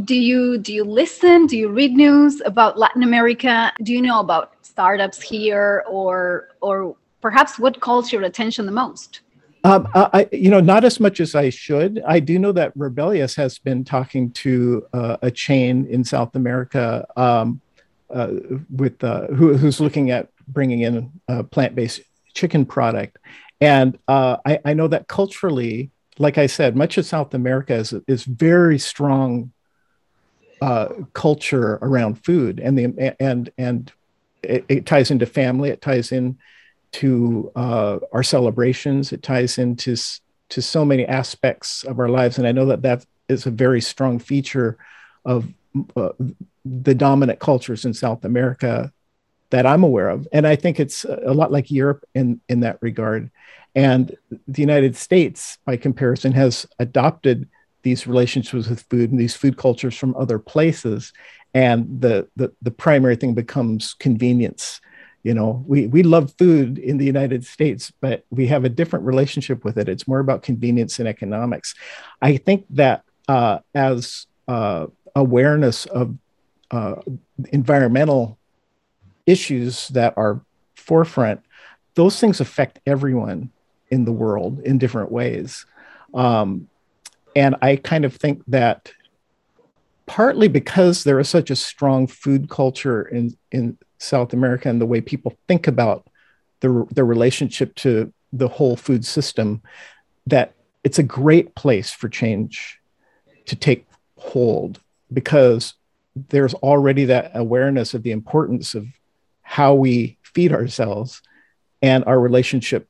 do 0.05 0.15
you 0.15 0.59
do 0.59 0.73
you 0.73 0.85
listen 0.85 1.47
do 1.47 1.57
you 1.57 1.69
read 1.69 1.93
news 1.93 2.41
about 2.45 2.79
latin 2.79 3.03
america 3.03 3.73
do 3.83 3.93
you 3.93 4.01
know 4.01 4.21
about 4.21 4.55
startups 4.63 5.21
here 5.21 5.85
or 5.89 6.49
or 6.61 6.97
perhaps 7.21 7.59
what 7.59 7.81
calls 7.81 8.13
your 8.13 8.23
attention 8.23 8.67
the 8.67 8.73
most 8.73 9.21
um, 9.65 9.87
I, 9.95 10.29
you 10.33 10.51
know, 10.51 10.59
not 10.59 10.83
as 10.83 10.99
much 10.99 11.21
as 11.21 11.37
I 11.37 11.49
should. 11.49 12.03
I 12.05 12.19
do 12.19 12.37
know 12.37 12.51
that 12.51 12.73
Rebellious 12.75 13.37
has 13.37 13.61
been 13.61 13.85
talking 13.85 14.33
to 14.33 14.85
uh, 14.93 15.19
a 15.23 15.31
chain 15.31 15.87
in 15.87 16.03
South 16.03 16.35
America 16.35 17.07
um, 17.17 17.61
uh, 18.11 18.33
with 18.75 19.03
uh, 19.05 19.29
who, 19.29 19.57
who's 19.57 19.79
looking 19.79 20.11
at 20.11 20.31
bringing 20.49 20.81
in 20.81 21.13
plant-based 21.53 22.01
chicken 22.35 22.65
product. 22.67 23.19
And 23.61 23.99
uh, 24.09 24.39
I, 24.45 24.59
I, 24.65 24.75
know 24.75 24.89
that 24.89 25.07
culturally, 25.07 25.91
like 26.19 26.37
I 26.37 26.47
said, 26.47 26.77
much 26.77 26.99
of 26.99 27.07
South 27.07 27.33
America 27.33 27.75
is 27.75 27.95
is 28.09 28.25
very 28.25 28.79
strong 28.79 29.53
uh, 30.61 30.89
culture 31.13 31.79
around 31.83 32.25
food, 32.25 32.59
and 32.59 32.77
the 32.77 33.15
and 33.21 33.51
and 33.57 33.93
it, 34.43 34.65
it, 34.69 34.87
ties 34.87 35.11
into 35.11 35.27
family. 35.27 35.71
It 35.71 35.81
ties 35.81 36.11
in 36.11 36.39
to 36.93 37.53
uh, 37.55 37.99
our 38.13 38.25
celebrations. 38.25 39.13
It 39.13 39.23
ties 39.23 39.59
into 39.59 39.97
to 40.49 40.63
so 40.63 40.85
many 40.85 41.07
aspects 41.07 41.85
of 41.85 42.01
our 42.01 42.09
lives, 42.09 42.39
and 42.39 42.49
I 42.49 42.53
know 42.53 42.67
that 42.67 42.83
that 42.83 43.07
is 43.29 43.47
a 43.47 43.51
very 43.51 43.81
strong 43.81 44.19
feature 44.19 44.77
of 45.25 45.47
uh, 45.97 46.11
the 46.65 46.95
dominant 46.95 47.39
cultures 47.39 47.85
in 47.85 47.95
South 47.95 48.25
America 48.25 48.93
that 49.53 49.67
I'm 49.67 49.85
aware 49.85 50.09
of. 50.09 50.27
And 50.33 50.47
I 50.47 50.57
think 50.57 50.81
it's 50.81 51.05
a 51.05 51.33
lot 51.33 51.53
like 51.53 51.71
Europe 51.71 52.05
in, 52.15 52.41
in 52.49 52.61
that 52.61 52.79
regard. 52.81 53.31
And 53.75 54.17
the 54.49 54.63
United 54.63 54.97
States, 54.97 55.59
by 55.67 55.77
comparison, 55.77 56.33
has 56.33 56.67
adopted 56.79 57.49
these 57.83 58.07
relationships 58.07 58.67
with 58.67 58.83
food 58.89 59.11
and 59.11 59.21
these 59.21 59.37
food 59.37 59.59
cultures 59.59 59.97
from 59.97 60.17
other 60.17 60.39
places. 60.39 61.13
And 61.53 62.01
the, 62.01 62.29
the, 62.35 62.53
the 62.63 62.71
primary 62.71 63.15
thing 63.17 63.35
becomes 63.35 63.93
convenience. 63.95 64.81
You 65.23 65.35
know, 65.35 65.63
we, 65.67 65.87
we 65.87 66.03
love 66.03 66.33
food 66.39 66.79
in 66.79 66.97
the 66.97 67.05
United 67.05 67.45
States, 67.45 67.93
but 68.01 68.25
we 68.31 68.47
have 68.47 68.65
a 68.65 68.71
different 68.71 69.05
relationship 69.05 69.65
with 69.65 69.77
it. 69.77 69.89
It's 69.89 70.09
more 70.09 70.21
about 70.21 70.43
convenience 70.43 70.99
and 70.99 71.07
economics. 71.07 71.75
I 72.23 72.39
think 72.39 72.65
that 72.71 73.05
uh, 73.29 73.59
as 73.75 74.27
uh, 74.49 74.87
awareness 75.15 75.85
of 75.87 76.17
uh, 76.71 76.95
environmental 77.53 78.39
issues 79.27 79.89
that 79.89 80.15
are 80.17 80.41
forefront, 80.75 81.41
those 81.95 82.19
things 82.19 82.41
affect 82.41 82.81
everyone 82.87 83.51
in 83.91 84.05
the 84.05 84.13
world 84.13 84.61
in 84.61 84.79
different 84.79 85.13
ways. 85.13 85.67
Um, 86.15 86.69
and 87.37 87.57
I 87.63 87.77
kind 87.77 88.05
of 88.05 88.17
think 88.17 88.43
that 88.49 88.93
partly 90.07 90.49
because 90.49 91.05
there 91.05 91.21
is 91.21 91.29
such 91.29 91.51
a 91.51 91.57
strong 91.57 92.07
food 92.07 92.49
culture 92.49 93.03
in, 93.03 93.37
in 93.51 93.79
South 93.99 94.33
America 94.33 94.69
and 94.69 94.81
the 94.81 94.87
way 94.87 95.01
people 95.01 95.37
think 95.49 95.67
about 95.67 96.07
the, 96.61 96.87
the 96.93 97.05
relationship 97.05 97.75
to 97.77 98.13
the 98.33 98.49
whole 98.49 98.77
food 98.77 99.05
system, 99.05 99.63
that 100.27 100.55
it's 100.85 100.99
a 100.99 101.03
great 101.03 101.55
place 101.55 101.91
for 101.91 102.09
change 102.09 102.81
to 103.47 103.57
take 103.57 103.87
hold 104.17 104.81
because 105.13 105.75
there's 106.15 106.55
already 106.55 107.05
that 107.07 107.31
awareness 107.35 107.95
of 107.95 108.03
the 108.03 108.11
importance 108.11 108.75
of 108.75 108.87
how 109.53 109.75
we 109.75 110.17
feed 110.23 110.53
ourselves 110.53 111.21
and 111.83 112.05
our 112.05 112.19
relationship 112.19 112.89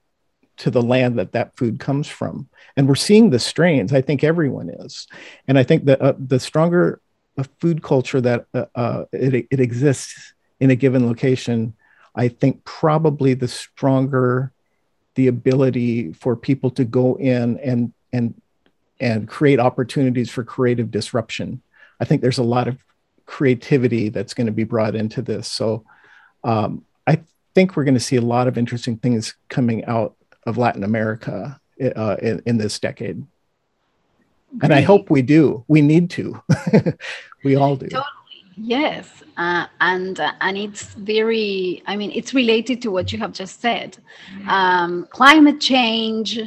to 0.59 0.71
the 0.71 0.83
land 0.83 1.19
that 1.19 1.33
that 1.33 1.57
food 1.57 1.81
comes 1.81 2.07
from. 2.07 2.49
And 2.77 2.87
we're 2.87 2.95
seeing 2.95 3.31
the 3.31 3.39
strains. 3.39 3.93
I 3.93 4.01
think 4.01 4.23
everyone 4.23 4.69
is. 4.69 5.07
And 5.49 5.59
i 5.59 5.65
think 5.65 5.87
that 5.87 6.01
uh, 6.01 6.15
the 6.19 6.41
stronger 6.41 7.01
a 7.39 7.45
food 7.61 7.83
culture 7.83 8.21
that 8.21 8.45
uh, 8.53 8.67
uh, 8.75 9.05
it, 9.13 9.47
it 9.51 9.61
exists 9.61 10.35
in 10.61 10.71
a 10.71 10.77
given 10.77 11.07
location 11.07 11.75
i 12.15 12.29
think 12.29 12.63
probably 12.65 13.33
the 13.33 13.49
stronger 13.49 14.53
the 15.15 15.29
ability 15.29 16.13
for 16.13 16.37
people 16.37 16.71
to 16.71 16.85
go 16.85 17.17
in 17.17 17.59
and 17.59 17.93
and 18.13 18.35
and 19.01 19.29
create 19.29 19.59
opportunities 19.59 20.31
for 20.31 20.45
creative 20.45 20.91
disruption. 20.91 21.61
I 22.01 22.05
think 22.05 22.23
there's 22.23 22.39
a 22.39 22.45
lot 22.57 22.69
of 22.69 22.85
creativity 23.27 24.11
that's 24.11 24.35
going 24.35 24.47
to 24.47 24.53
be 24.53 24.65
brought 24.65 24.95
into 24.95 25.23
this. 25.23 25.49
So 25.49 25.85
um, 26.45 26.85
I 27.07 27.21
think 27.55 27.77
we're 27.77 27.85
going 27.85 27.95
to 27.95 28.01
see 28.01 28.17
a 28.17 28.23
lot 28.23 28.49
of 28.49 28.59
interesting 28.59 28.97
things 28.97 29.35
coming 29.49 29.85
out 29.85 30.15
of 30.47 30.59
Latin 30.59 30.85
America 30.85 31.61
uh, 31.97 32.17
in, 32.21 32.43
in, 32.47 32.59
this 32.59 32.79
decade. 32.79 33.25
Great. 34.59 34.65
And 34.65 34.75
I 34.75 34.81
hope 34.81 35.11
we 35.11 35.23
do. 35.23 35.65
We 35.69 35.81
need 35.81 36.11
to. 36.11 36.43
we 37.45 37.57
all 37.57 37.77
do. 37.77 37.87
Totally. 37.89 38.07
Yes, 38.57 39.23
uh, 39.39 39.67
and 39.81 40.21
uh, 40.21 40.33
and 40.43 40.59
it's 40.59 40.95
very. 40.95 41.83
I 41.87 41.97
mean, 41.97 42.13
it's 42.15 42.35
related 42.35 42.83
to 42.83 42.91
what 42.91 43.13
you 43.13 43.19
have 43.19 43.33
just 43.33 43.61
said. 43.61 43.97
Um, 44.47 45.09
climate 45.11 45.61
change. 45.61 46.39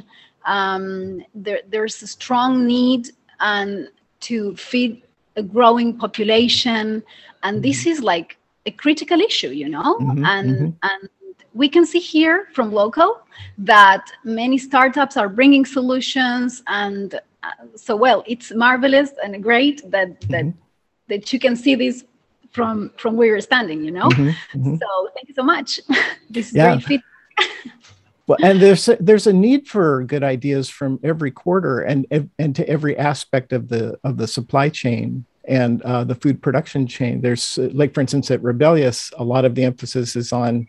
Um, 0.46 1.25
there, 1.34 1.62
there's 1.68 2.02
a 2.04 2.08
strong 2.08 2.68
need 2.68 3.10
and 3.40 3.90
to 4.22 4.56
feed 4.56 5.02
a 5.36 5.42
growing 5.42 5.98
population, 5.98 7.02
and 7.42 7.64
this 7.64 7.82
mm-hmm. 7.82 7.90
is 7.90 8.02
like 8.02 8.38
a 8.65 8.72
critical 8.72 9.19
issue, 9.19 9.50
you 9.50 9.69
know, 9.69 9.98
mm-hmm, 9.98 10.25
and 10.25 10.50
mm-hmm. 10.50 10.69
and 10.84 11.10
we 11.53 11.69
can 11.69 11.86
see 11.86 12.00
here 12.00 12.48
from 12.53 12.72
Glocal 12.72 13.19
that 13.57 14.12
many 14.24 14.57
startups 14.57 15.17
are 15.17 15.29
bringing 15.29 15.65
solutions, 15.65 16.63
and 16.67 17.15
uh, 17.43 17.50
so 17.75 17.95
well, 17.95 18.24
it's 18.27 18.51
marvelous 18.53 19.12
and 19.24 19.41
great 19.41 19.89
that 19.91 20.19
that 20.29 20.45
mm-hmm. 20.45 20.60
that 21.07 21.31
you 21.31 21.39
can 21.39 21.55
see 21.55 21.75
this 21.75 22.03
from 22.51 22.91
from 22.98 23.15
where 23.15 23.27
you're 23.27 23.41
standing, 23.41 23.84
you 23.84 23.91
know. 23.91 24.10
Mm-hmm, 24.10 24.60
mm-hmm. 24.60 24.75
So 24.75 25.10
thank 25.13 25.27
you 25.27 25.36
so 25.36 25.43
much. 25.43 25.79
this 26.29 26.50
is 26.50 26.55
yeah. 26.55 26.79
great 26.79 27.01
well, 28.27 28.38
and 28.41 28.62
there's 28.62 28.88
a, 28.88 28.98
there's 29.00 29.27
a 29.27 29.34
need 29.34 29.67
for 29.67 30.03
good 30.03 30.24
ideas 30.24 30.69
from 30.69 31.00
every 31.03 31.31
quarter 31.31 31.81
and 31.81 32.05
and 32.39 32.55
to 32.55 32.67
every 32.67 32.98
aspect 32.98 33.53
of 33.53 33.67
the 33.67 34.00
of 34.03 34.17
the 34.17 34.27
supply 34.27 34.69
chain 34.69 35.25
and 35.48 35.82
uh, 35.84 36.04
the 36.04 36.16
food 36.16 36.42
production 36.42 36.88
chain. 36.88 37.22
There's 37.22 37.58
like, 37.58 37.94
for 37.94 38.02
instance, 38.02 38.32
at 38.32 38.42
Rebellious, 38.42 39.12
a 39.18 39.24
lot 39.24 39.46
of 39.46 39.56
the 39.56 39.64
emphasis 39.64 40.16
is 40.16 40.32
on 40.32 40.68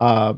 uh, 0.00 0.34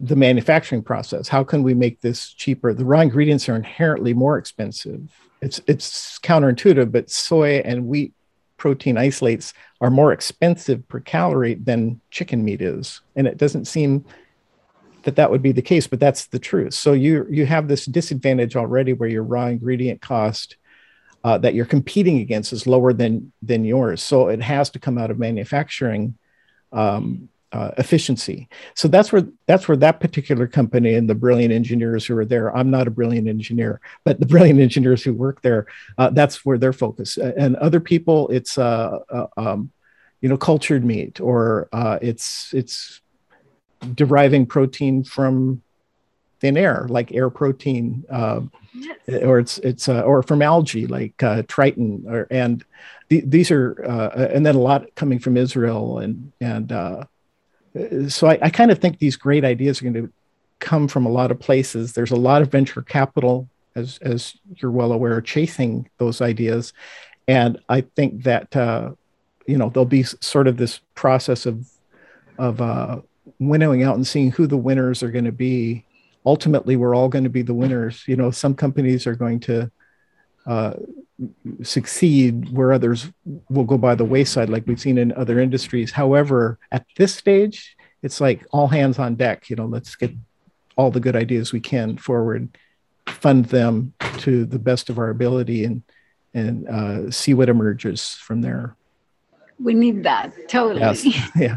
the 0.00 0.16
manufacturing 0.16 0.82
process. 0.82 1.28
How 1.28 1.44
can 1.44 1.62
we 1.62 1.74
make 1.74 2.00
this 2.00 2.32
cheaper? 2.32 2.74
The 2.74 2.84
raw 2.84 3.00
ingredients 3.00 3.48
are 3.48 3.56
inherently 3.56 4.12
more 4.12 4.38
expensive. 4.38 5.10
It's 5.40 5.60
it's 5.66 6.18
counterintuitive, 6.20 6.90
but 6.90 7.10
soy 7.10 7.62
and 7.64 7.86
wheat 7.86 8.12
protein 8.56 8.96
isolates 8.96 9.52
are 9.80 9.90
more 9.90 10.12
expensive 10.12 10.86
per 10.88 11.00
calorie 11.00 11.54
than 11.54 12.00
chicken 12.10 12.44
meat 12.44 12.62
is, 12.62 13.00
and 13.16 13.26
it 13.26 13.36
doesn't 13.36 13.66
seem 13.66 14.04
that 15.02 15.16
that 15.16 15.30
would 15.30 15.42
be 15.42 15.52
the 15.52 15.62
case, 15.62 15.86
but 15.86 16.00
that's 16.00 16.26
the 16.26 16.38
truth. 16.38 16.74
So 16.74 16.92
you 16.92 17.26
you 17.30 17.46
have 17.46 17.68
this 17.68 17.84
disadvantage 17.84 18.56
already 18.56 18.92
where 18.92 19.08
your 19.08 19.22
raw 19.22 19.46
ingredient 19.46 20.00
cost 20.00 20.56
uh, 21.24 21.38
that 21.38 21.54
you're 21.54 21.64
competing 21.64 22.18
against 22.18 22.52
is 22.52 22.66
lower 22.66 22.92
than 22.92 23.32
than 23.42 23.64
yours. 23.64 24.02
So 24.02 24.28
it 24.28 24.42
has 24.42 24.70
to 24.70 24.78
come 24.78 24.98
out 24.98 25.10
of 25.10 25.18
manufacturing 25.18 26.16
um, 26.72 27.28
uh, 27.50 27.70
efficiency. 27.78 28.48
So 28.74 28.88
that's 28.88 29.10
where 29.12 29.26
that's 29.46 29.66
where 29.66 29.76
that 29.78 30.00
particular 30.00 30.46
company 30.46 30.94
and 30.94 31.08
the 31.08 31.14
brilliant 31.14 31.52
engineers 31.52 32.04
who 32.04 32.16
are 32.18 32.24
there. 32.24 32.54
I'm 32.54 32.70
not 32.70 32.86
a 32.86 32.90
brilliant 32.90 33.26
engineer, 33.26 33.80
but 34.04 34.20
the 34.20 34.26
brilliant 34.34 34.60
engineers 34.60 35.02
who 35.02 35.14
work 35.14 35.40
there, 35.40 35.66
uh, 35.96 36.10
that's 36.10 36.44
where 36.44 36.58
their 36.58 36.72
focus. 36.72 37.16
And 37.16 37.56
other 37.56 37.80
people, 37.80 38.28
it's 38.28 38.58
uh, 38.58 38.98
uh 39.08 39.26
um, 39.36 39.70
you 40.20 40.28
know 40.28 40.36
cultured 40.36 40.84
meat 40.84 41.20
or 41.20 41.68
uh, 41.72 41.98
it's 42.02 42.52
it's 42.52 43.00
deriving 43.94 44.46
protein 44.46 45.04
from 45.04 45.62
thin 46.44 46.58
air, 46.58 46.86
like 46.90 47.10
air 47.12 47.30
protein, 47.30 48.04
uh, 48.10 48.42
yes. 48.74 48.98
or 49.22 49.38
it's 49.38 49.56
it's 49.58 49.88
uh, 49.88 50.02
or 50.02 50.22
from 50.22 50.42
algae 50.42 50.86
like 50.86 51.22
uh, 51.22 51.42
Triton, 51.48 52.04
or 52.06 52.26
and 52.30 52.62
th- 53.08 53.24
these 53.26 53.50
are 53.50 53.82
uh, 53.82 54.28
and 54.30 54.44
then 54.44 54.54
a 54.54 54.60
lot 54.60 54.94
coming 54.94 55.18
from 55.18 55.38
Israel 55.38 56.00
and 56.00 56.32
and 56.42 56.70
uh, 56.70 57.04
so 58.08 58.28
I, 58.28 58.38
I 58.42 58.50
kind 58.50 58.70
of 58.70 58.78
think 58.78 58.98
these 58.98 59.16
great 59.16 59.42
ideas 59.42 59.80
are 59.80 59.90
going 59.90 60.06
to 60.06 60.12
come 60.58 60.86
from 60.86 61.06
a 61.06 61.10
lot 61.10 61.30
of 61.30 61.40
places. 61.40 61.94
There's 61.94 62.10
a 62.10 62.16
lot 62.16 62.42
of 62.42 62.52
venture 62.52 62.82
capital, 62.82 63.48
as 63.74 63.98
as 64.02 64.34
you're 64.56 64.70
well 64.70 64.92
aware, 64.92 65.22
chasing 65.22 65.88
those 65.96 66.20
ideas, 66.20 66.74
and 67.26 67.58
I 67.70 67.80
think 67.80 68.24
that 68.24 68.54
uh, 68.54 68.90
you 69.46 69.56
know 69.56 69.70
there'll 69.70 69.86
be 69.86 70.02
sort 70.02 70.46
of 70.46 70.58
this 70.58 70.80
process 70.94 71.46
of 71.46 71.66
of 72.36 73.02
winnowing 73.38 73.82
out 73.82 73.96
and 73.96 74.06
seeing 74.06 74.30
who 74.30 74.46
the 74.46 74.58
winners 74.58 75.02
are 75.02 75.10
going 75.10 75.24
to 75.24 75.32
be 75.32 75.86
ultimately 76.24 76.76
we're 76.76 76.94
all 76.94 77.08
going 77.08 77.24
to 77.24 77.30
be 77.30 77.42
the 77.42 77.54
winners. 77.54 78.04
You 78.06 78.16
know 78.16 78.30
some 78.30 78.54
companies 78.54 79.06
are 79.06 79.14
going 79.14 79.40
to 79.40 79.70
uh, 80.46 80.74
succeed 81.62 82.50
where 82.50 82.72
others 82.72 83.10
will 83.48 83.64
go 83.64 83.78
by 83.78 83.94
the 83.94 84.04
wayside 84.04 84.48
like 84.48 84.66
we've 84.66 84.80
seen 84.80 84.98
in 84.98 85.12
other 85.12 85.40
industries. 85.40 85.92
However 85.92 86.58
at 86.72 86.86
this 86.96 87.14
stage 87.14 87.76
it's 88.02 88.20
like 88.20 88.44
all 88.50 88.68
hands 88.68 88.98
on 88.98 89.14
deck. 89.14 89.48
You 89.50 89.56
know 89.56 89.66
let's 89.66 89.94
get 89.96 90.12
all 90.76 90.90
the 90.90 91.00
good 91.00 91.16
ideas 91.16 91.52
we 91.52 91.60
can 91.60 91.96
forward 91.96 92.56
fund 93.06 93.46
them 93.46 93.92
to 94.18 94.44
the 94.44 94.58
best 94.58 94.90
of 94.90 94.98
our 94.98 95.10
ability 95.10 95.64
and 95.64 95.82
and 96.32 96.68
uh, 96.68 97.10
see 97.12 97.32
what 97.32 97.48
emerges 97.48 98.14
from 98.14 98.40
there. 98.40 98.74
We 99.60 99.72
need 99.72 100.02
that. 100.02 100.32
Totally. 100.48 100.80
Yes. 100.80 101.06
yeah 101.36 101.56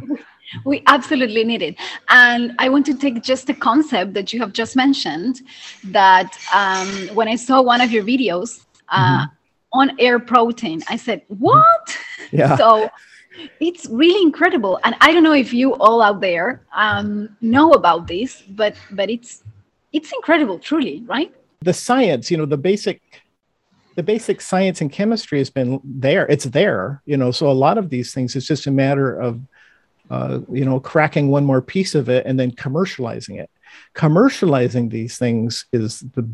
we 0.66 0.84
absolutely 0.88 1.44
need 1.44 1.62
it. 1.62 1.76
And 2.10 2.56
I 2.60 2.70
want 2.70 2.86
to 2.88 2.94
take 2.94 3.22
just 3.22 3.50
a 3.50 3.54
concept 3.54 4.14
that 4.14 4.34
you 4.34 4.40
have 4.40 4.54
just 4.54 4.76
mentioned 4.76 5.42
that 5.86 6.38
um, 6.54 7.16
when 7.16 7.28
I 7.28 7.36
saw 7.36 7.62
one 7.62 7.82
of 7.82 7.92
your 7.92 8.04
videos 8.04 8.66
uh, 8.90 9.26
mm-hmm. 9.26 9.80
on 9.80 9.92
air 10.00 10.20
protein, 10.20 10.82
I 10.90 10.98
said, 10.98 11.22
What? 11.28 11.98
Yeah. 12.32 12.58
So 12.64 12.90
it's 13.60 13.86
really 13.86 14.24
incredible. 14.24 14.80
And 14.84 14.96
I 15.00 15.14
don't 15.14 15.22
know 15.22 15.34
if 15.34 15.54
you 15.54 15.76
all 15.76 16.02
out 16.02 16.22
there 16.22 16.66
um, 16.76 17.36
know 17.42 17.72
about 17.74 18.08
this, 18.08 18.42
but 18.42 18.76
but 18.92 19.10
it's 19.12 19.44
it's 19.94 20.12
incredible, 20.12 20.58
truly, 20.60 21.04
right? 21.06 21.32
the 21.62 21.74
science, 21.74 22.30
you 22.32 22.38
know, 22.38 22.46
the 22.46 22.58
basic 22.58 23.02
the 23.96 24.04
basic 24.04 24.42
science 24.42 24.80
and 24.80 24.92
chemistry 24.92 25.40
has 25.40 25.50
been 25.50 25.82
there. 25.84 26.28
It's 26.28 26.46
there, 26.46 27.02
you 27.06 27.18
know. 27.18 27.32
So 27.32 27.50
a 27.50 27.54
lot 27.66 27.80
of 27.80 27.90
these 27.90 28.14
things, 28.14 28.36
it's 28.36 28.46
just 28.46 28.68
a 28.68 28.72
matter 28.72 29.20
of, 29.20 29.42
uh, 30.10 30.40
you 30.52 30.66
know, 30.66 30.80
cracking 30.80 31.30
one 31.30 31.46
more 31.46 31.62
piece 31.62 31.96
of 31.96 32.10
it 32.10 32.26
and 32.26 32.40
then 32.40 32.52
commercializing 32.52 33.40
it. 33.40 33.50
Commercializing 33.96 34.90
these 34.90 35.18
things 35.18 35.66
is 35.72 36.02
the 36.14 36.28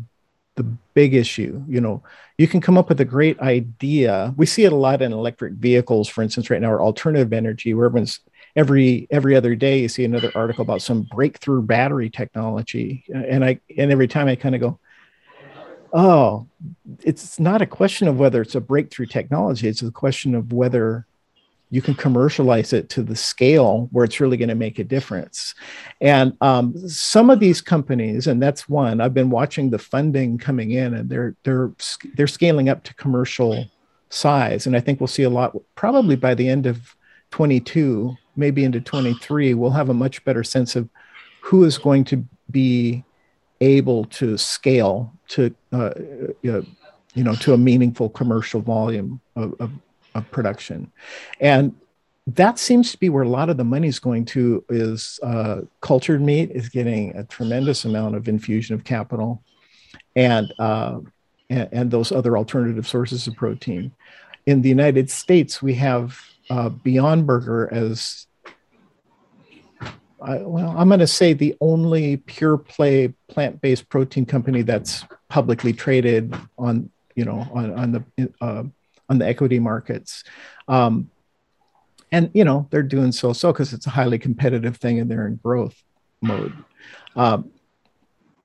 the 0.56 0.62
big 0.94 1.14
issue. 1.14 1.62
You 1.68 1.80
know, 1.80 2.02
you 2.38 2.46
can 2.46 2.60
come 2.60 2.78
up 2.78 2.88
with 2.88 3.00
a 3.00 3.04
great 3.04 3.38
idea. 3.40 4.32
We 4.36 4.46
see 4.46 4.64
it 4.64 4.72
a 4.72 4.76
lot 4.76 5.02
in 5.02 5.12
electric 5.12 5.54
vehicles, 5.54 6.08
for 6.08 6.22
instance, 6.22 6.48
right 6.48 6.60
now, 6.60 6.70
or 6.70 6.80
alternative 6.80 7.32
energy, 7.32 7.74
where 7.74 7.86
everyone's 7.86 8.20
every 8.56 9.08
every 9.10 9.34
other 9.34 9.54
day 9.54 9.80
you 9.80 9.88
see 9.88 10.04
another 10.04 10.30
article 10.34 10.62
about 10.62 10.82
some 10.82 11.02
breakthrough 11.02 11.62
battery 11.62 12.10
technology, 12.10 13.04
and 13.12 13.44
I 13.44 13.60
and 13.76 13.90
every 13.90 14.08
time 14.08 14.28
I 14.28 14.36
kind 14.36 14.54
of 14.54 14.60
go, 14.60 14.78
oh, 15.92 16.46
it's 17.02 17.40
not 17.40 17.62
a 17.62 17.66
question 17.66 18.08
of 18.08 18.18
whether 18.18 18.40
it's 18.42 18.54
a 18.54 18.60
breakthrough 18.60 19.06
technology. 19.06 19.68
It's 19.68 19.82
a 19.82 19.90
question 19.90 20.34
of 20.34 20.52
whether 20.52 21.06
you 21.74 21.82
can 21.82 21.94
commercialize 21.94 22.72
it 22.72 22.88
to 22.88 23.02
the 23.02 23.16
scale 23.16 23.88
where 23.90 24.04
it's 24.04 24.20
really 24.20 24.36
going 24.36 24.48
to 24.48 24.54
make 24.54 24.78
a 24.78 24.84
difference. 24.84 25.56
And 26.00 26.36
um, 26.40 26.78
some 26.88 27.30
of 27.30 27.40
these 27.40 27.60
companies, 27.60 28.28
and 28.28 28.40
that's 28.40 28.68
one, 28.68 29.00
I've 29.00 29.12
been 29.12 29.28
watching 29.28 29.70
the 29.70 29.78
funding 29.80 30.38
coming 30.38 30.70
in, 30.70 30.94
and 30.94 31.10
they're 31.10 31.34
they're 31.42 31.72
they're 32.14 32.28
scaling 32.28 32.68
up 32.68 32.84
to 32.84 32.94
commercial 32.94 33.64
size. 34.08 34.68
And 34.68 34.76
I 34.76 34.80
think 34.80 35.00
we'll 35.00 35.08
see 35.08 35.24
a 35.24 35.30
lot 35.30 35.56
probably 35.74 36.14
by 36.14 36.34
the 36.34 36.48
end 36.48 36.66
of 36.66 36.94
22, 37.32 38.14
maybe 38.36 38.62
into 38.62 38.80
23. 38.80 39.54
We'll 39.54 39.70
have 39.70 39.88
a 39.88 39.94
much 39.94 40.24
better 40.24 40.44
sense 40.44 40.76
of 40.76 40.88
who 41.40 41.64
is 41.64 41.76
going 41.76 42.04
to 42.04 42.24
be 42.52 43.02
able 43.60 44.04
to 44.04 44.38
scale 44.38 45.12
to 45.26 45.52
uh, 45.72 45.90
uh, 46.48 46.62
you 47.14 47.24
know 47.24 47.34
to 47.34 47.52
a 47.52 47.58
meaningful 47.58 48.10
commercial 48.10 48.60
volume 48.60 49.20
of, 49.34 49.54
of, 49.58 49.72
of, 50.14 50.30
production. 50.30 50.90
And 51.40 51.74
that 52.26 52.58
seems 52.58 52.90
to 52.92 52.98
be 52.98 53.08
where 53.08 53.22
a 53.22 53.28
lot 53.28 53.50
of 53.50 53.56
the 53.56 53.64
money 53.64 53.88
is 53.88 53.98
going 53.98 54.24
to 54.26 54.64
is 54.68 55.20
uh, 55.22 55.60
cultured 55.80 56.22
meat 56.22 56.50
is 56.52 56.68
getting 56.68 57.16
a 57.16 57.24
tremendous 57.24 57.84
amount 57.84 58.16
of 58.16 58.28
infusion 58.28 58.74
of 58.74 58.84
capital 58.84 59.42
and, 60.16 60.52
uh, 60.58 61.00
and, 61.50 61.68
and 61.72 61.90
those 61.90 62.12
other 62.12 62.36
alternative 62.38 62.86
sources 62.86 63.26
of 63.26 63.34
protein. 63.34 63.92
In 64.46 64.62
the 64.62 64.68
united 64.68 65.10
states 65.10 65.62
we 65.62 65.74
have 65.74 66.18
uh, 66.50 66.70
beyond 66.70 67.26
burger 67.26 67.68
as 67.72 68.26
I, 70.24 70.38
well, 70.38 70.74
I'm 70.76 70.88
going 70.88 71.00
to 71.00 71.06
say 71.06 71.34
the 71.34 71.54
only 71.60 72.16
pure 72.16 72.56
play 72.56 73.12
plant 73.28 73.60
based 73.60 73.88
protein 73.90 74.24
company 74.24 74.62
that's 74.62 75.04
publicly 75.28 75.72
traded 75.72 76.34
on 76.56 76.90
you 77.14 77.24
know 77.24 77.46
on 77.52 77.74
on 77.74 77.92
the 77.92 78.32
uh, 78.40 78.64
on 79.08 79.18
the 79.18 79.26
equity 79.26 79.58
markets. 79.58 80.24
Um, 80.68 81.10
and 82.12 82.30
you 82.32 82.44
know 82.44 82.68
they're 82.70 82.82
doing 82.82 83.10
so 83.10 83.32
so 83.32 83.52
because 83.52 83.72
it's 83.72 83.86
a 83.86 83.90
highly 83.90 84.18
competitive 84.18 84.76
thing 84.76 85.00
and 85.00 85.10
they're 85.10 85.26
in 85.26 85.36
growth 85.36 85.82
mode. 86.20 86.52
Um, 87.16 87.50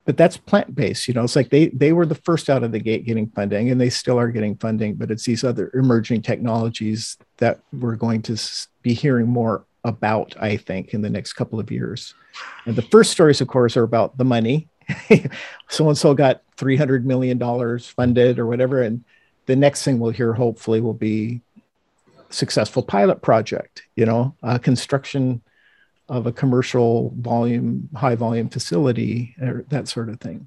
but 0.04 0.16
that's 0.16 0.36
plant 0.36 0.74
based 0.74 1.06
you 1.06 1.14
know 1.14 1.22
it's 1.22 1.36
like 1.36 1.50
they 1.50 1.68
they 1.68 1.92
were 1.92 2.06
the 2.06 2.16
first 2.16 2.50
out 2.50 2.64
of 2.64 2.72
the 2.72 2.80
gate 2.80 3.04
getting 3.04 3.28
funding 3.28 3.70
and 3.70 3.80
they 3.80 3.90
still 3.90 4.18
are 4.18 4.30
getting 4.30 4.56
funding 4.56 4.94
but 4.94 5.10
it's 5.10 5.24
these 5.24 5.44
other 5.44 5.70
emerging 5.74 6.22
technologies 6.22 7.16
that 7.36 7.60
we're 7.72 7.96
going 7.96 8.22
to 8.22 8.36
be 8.82 8.92
hearing 8.92 9.28
more 9.28 9.64
about, 9.84 10.34
I 10.38 10.56
think, 10.56 10.94
in 10.94 11.02
the 11.02 11.10
next 11.10 11.34
couple 11.34 11.58
of 11.58 11.70
years. 11.70 12.14
And 12.66 12.76
the 12.76 12.82
first 12.82 13.10
stories, 13.10 13.40
of 13.40 13.48
course, 13.48 13.76
are 13.76 13.82
about 13.82 14.16
the 14.16 14.24
money. 14.24 14.68
so 15.68 15.88
and 15.88 15.96
so 15.96 16.14
got 16.14 16.42
$300 16.56 17.04
million 17.04 17.38
funded 17.78 18.38
or 18.38 18.46
whatever. 18.46 18.82
And 18.82 19.04
the 19.50 19.56
next 19.56 19.82
thing 19.82 19.98
we'll 19.98 20.12
hear, 20.12 20.32
hopefully, 20.32 20.80
will 20.80 20.94
be 20.94 21.40
successful 22.28 22.84
pilot 22.84 23.20
project, 23.20 23.82
you 23.96 24.06
know, 24.06 24.32
uh, 24.44 24.58
construction 24.58 25.42
of 26.08 26.28
a 26.28 26.32
commercial 26.32 27.12
volume, 27.18 27.88
high 27.96 28.14
volume 28.14 28.48
facility, 28.48 29.34
or 29.42 29.64
that 29.68 29.88
sort 29.88 30.08
of 30.08 30.20
thing. 30.20 30.46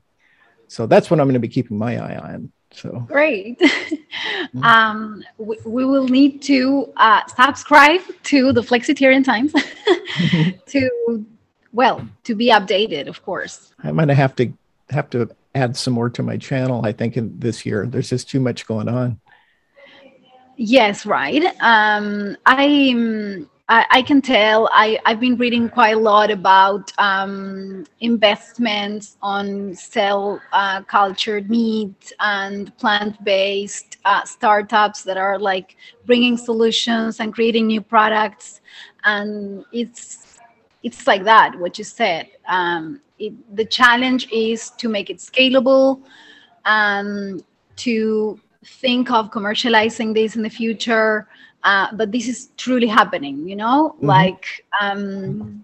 So 0.69 0.87
that's 0.87 1.11
what 1.11 1.19
I'm 1.19 1.25
going 1.25 1.33
to 1.33 1.39
be 1.41 1.49
keeping 1.49 1.77
my 1.77 1.97
eye 1.97 2.15
on. 2.15 2.51
So 2.71 3.05
great. 3.07 3.61
Mm-hmm. 4.53 4.63
um, 4.63 5.23
we, 5.39 5.57
we, 5.65 5.83
will 5.85 6.07
need 6.07 6.43
to 6.43 6.93
uh, 6.97 7.25
subscribe 7.25 8.01
to 8.23 8.53
the 8.53 8.61
Flexitarian 8.61 9.25
Times 9.25 9.51
to, 10.67 11.25
well, 11.71 12.07
to 12.23 12.35
be 12.35 12.49
updated, 12.51 13.07
of 13.07 13.23
course. 13.23 13.73
I'm 13.83 13.95
going 13.95 14.09
to 14.09 14.13
have 14.13 14.35
to 14.35 14.53
have 14.91 15.09
to 15.09 15.29
add 15.55 15.77
some 15.77 15.93
more 15.93 16.09
to 16.09 16.23
my 16.23 16.37
channel. 16.37 16.85
I 16.85 16.91
think 16.91 17.17
in 17.17 17.37
this 17.39 17.65
year, 17.65 17.85
there's 17.85 18.09
just 18.09 18.29
too 18.29 18.39
much 18.39 18.65
going 18.65 18.87
on. 18.87 19.19
Yes, 20.55 21.05
right. 21.05 21.43
Um, 21.61 22.37
I'm 22.45 23.49
I, 23.69 23.85
I 23.89 24.01
can 24.01 24.21
tell 24.21 24.69
I, 24.73 24.99
I've 25.05 25.19
been 25.21 25.37
reading 25.37 25.69
quite 25.69 25.95
a 25.95 25.99
lot 25.99 26.29
about 26.29 26.91
um, 26.97 27.85
investments 28.01 29.17
on 29.21 29.73
cell 29.73 30.41
uh, 30.51 30.81
cultured 30.83 31.49
meat 31.49 32.11
and 32.19 32.75
plant 32.77 33.23
based 33.23 33.97
uh, 34.03 34.25
startups 34.25 35.03
that 35.03 35.17
are 35.17 35.39
like 35.39 35.77
bringing 36.05 36.35
solutions 36.35 37.21
and 37.21 37.33
creating 37.33 37.67
new 37.67 37.81
products. 37.81 38.59
And 39.05 39.63
it's 39.71 40.32
it's 40.83 41.07
like 41.07 41.23
that, 41.23 41.57
what 41.59 41.77
you 41.77 41.83
said. 41.83 42.27
Um, 42.47 43.01
it, 43.19 43.33
the 43.55 43.65
challenge 43.65 44.27
is 44.31 44.69
to 44.71 44.89
make 44.89 45.09
it 45.09 45.17
scalable, 45.17 46.01
um, 46.65 47.41
to 47.77 48.39
think 48.65 49.11
of 49.11 49.31
commercializing 49.31 50.13
this 50.13 50.35
in 50.35 50.43
the 50.43 50.49
future 50.49 51.27
uh, 51.63 51.87
but 51.93 52.11
this 52.11 52.27
is 52.27 52.49
truly 52.57 52.87
happening 52.87 53.47
you 53.47 53.55
know 53.55 53.95
mm-hmm. 53.97 54.07
like 54.07 54.65
um, 54.79 55.63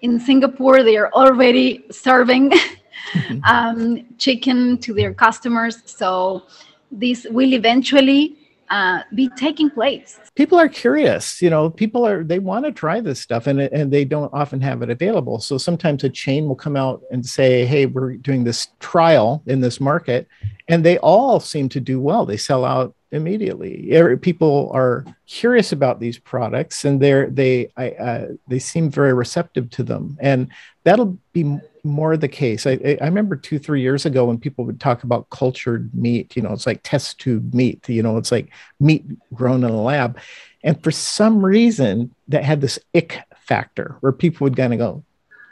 in 0.00 0.20
singapore 0.20 0.82
they 0.82 0.96
are 0.96 1.10
already 1.12 1.84
serving 1.90 2.50
mm-hmm. 3.12 3.44
um, 3.44 4.04
chicken 4.18 4.78
to 4.78 4.92
their 4.92 5.14
customers 5.14 5.82
so 5.84 6.42
this 6.90 7.26
will 7.30 7.52
eventually 7.52 8.37
uh, 8.70 9.02
be 9.14 9.28
taking 9.30 9.70
place. 9.70 10.18
People 10.34 10.58
are 10.58 10.68
curious 10.68 11.40
you 11.42 11.50
know 11.50 11.70
people 11.70 12.06
are 12.06 12.22
they 12.24 12.38
want 12.38 12.64
to 12.64 12.72
try 12.72 13.00
this 13.00 13.20
stuff 13.20 13.46
and, 13.46 13.60
and 13.60 13.92
they 13.92 14.04
don't 14.04 14.32
often 14.32 14.60
have 14.60 14.82
it 14.82 14.90
available. 14.90 15.38
So 15.40 15.58
sometimes 15.58 16.04
a 16.04 16.08
chain 16.08 16.46
will 16.46 16.56
come 16.56 16.76
out 16.76 17.02
and 17.10 17.24
say 17.24 17.64
hey 17.66 17.86
we're 17.86 18.14
doing 18.16 18.44
this 18.44 18.68
trial 18.80 19.42
in 19.46 19.60
this 19.60 19.80
market 19.80 20.28
and 20.68 20.84
they 20.84 20.98
all 20.98 21.40
seem 21.40 21.68
to 21.70 21.80
do 21.80 22.00
well. 22.00 22.26
They 22.26 22.36
sell 22.36 22.64
out 22.64 22.94
immediately. 23.10 23.90
People 24.20 24.70
are 24.74 25.04
curious 25.26 25.72
about 25.72 26.00
these 26.00 26.18
products, 26.18 26.84
and 26.84 27.00
they're 27.00 27.30
they 27.30 27.70
I, 27.76 27.90
uh, 27.92 28.26
they 28.48 28.58
seem 28.58 28.90
very 28.90 29.12
receptive 29.12 29.70
to 29.70 29.82
them, 29.82 30.18
and 30.20 30.48
that'll 30.84 31.18
be 31.32 31.58
more 31.84 32.16
the 32.16 32.28
case. 32.28 32.66
I, 32.66 32.98
I 33.00 33.04
remember 33.04 33.36
two 33.36 33.58
three 33.58 33.80
years 33.80 34.04
ago 34.04 34.26
when 34.26 34.38
people 34.38 34.64
would 34.64 34.80
talk 34.80 35.04
about 35.04 35.30
cultured 35.30 35.92
meat. 35.94 36.36
You 36.36 36.42
know, 36.42 36.52
it's 36.52 36.66
like 36.66 36.80
test 36.82 37.18
tube 37.18 37.54
meat. 37.54 37.88
You 37.88 38.02
know, 38.02 38.18
it's 38.18 38.32
like 38.32 38.50
meat 38.80 39.04
grown 39.32 39.64
in 39.64 39.70
a 39.70 39.82
lab, 39.82 40.18
and 40.62 40.82
for 40.82 40.90
some 40.90 41.44
reason 41.44 42.14
that 42.28 42.44
had 42.44 42.60
this 42.60 42.78
ick 42.94 43.20
factor 43.40 43.96
where 44.00 44.12
people 44.12 44.44
would 44.44 44.56
kind 44.56 44.72
of 44.72 44.78
go, 44.78 45.04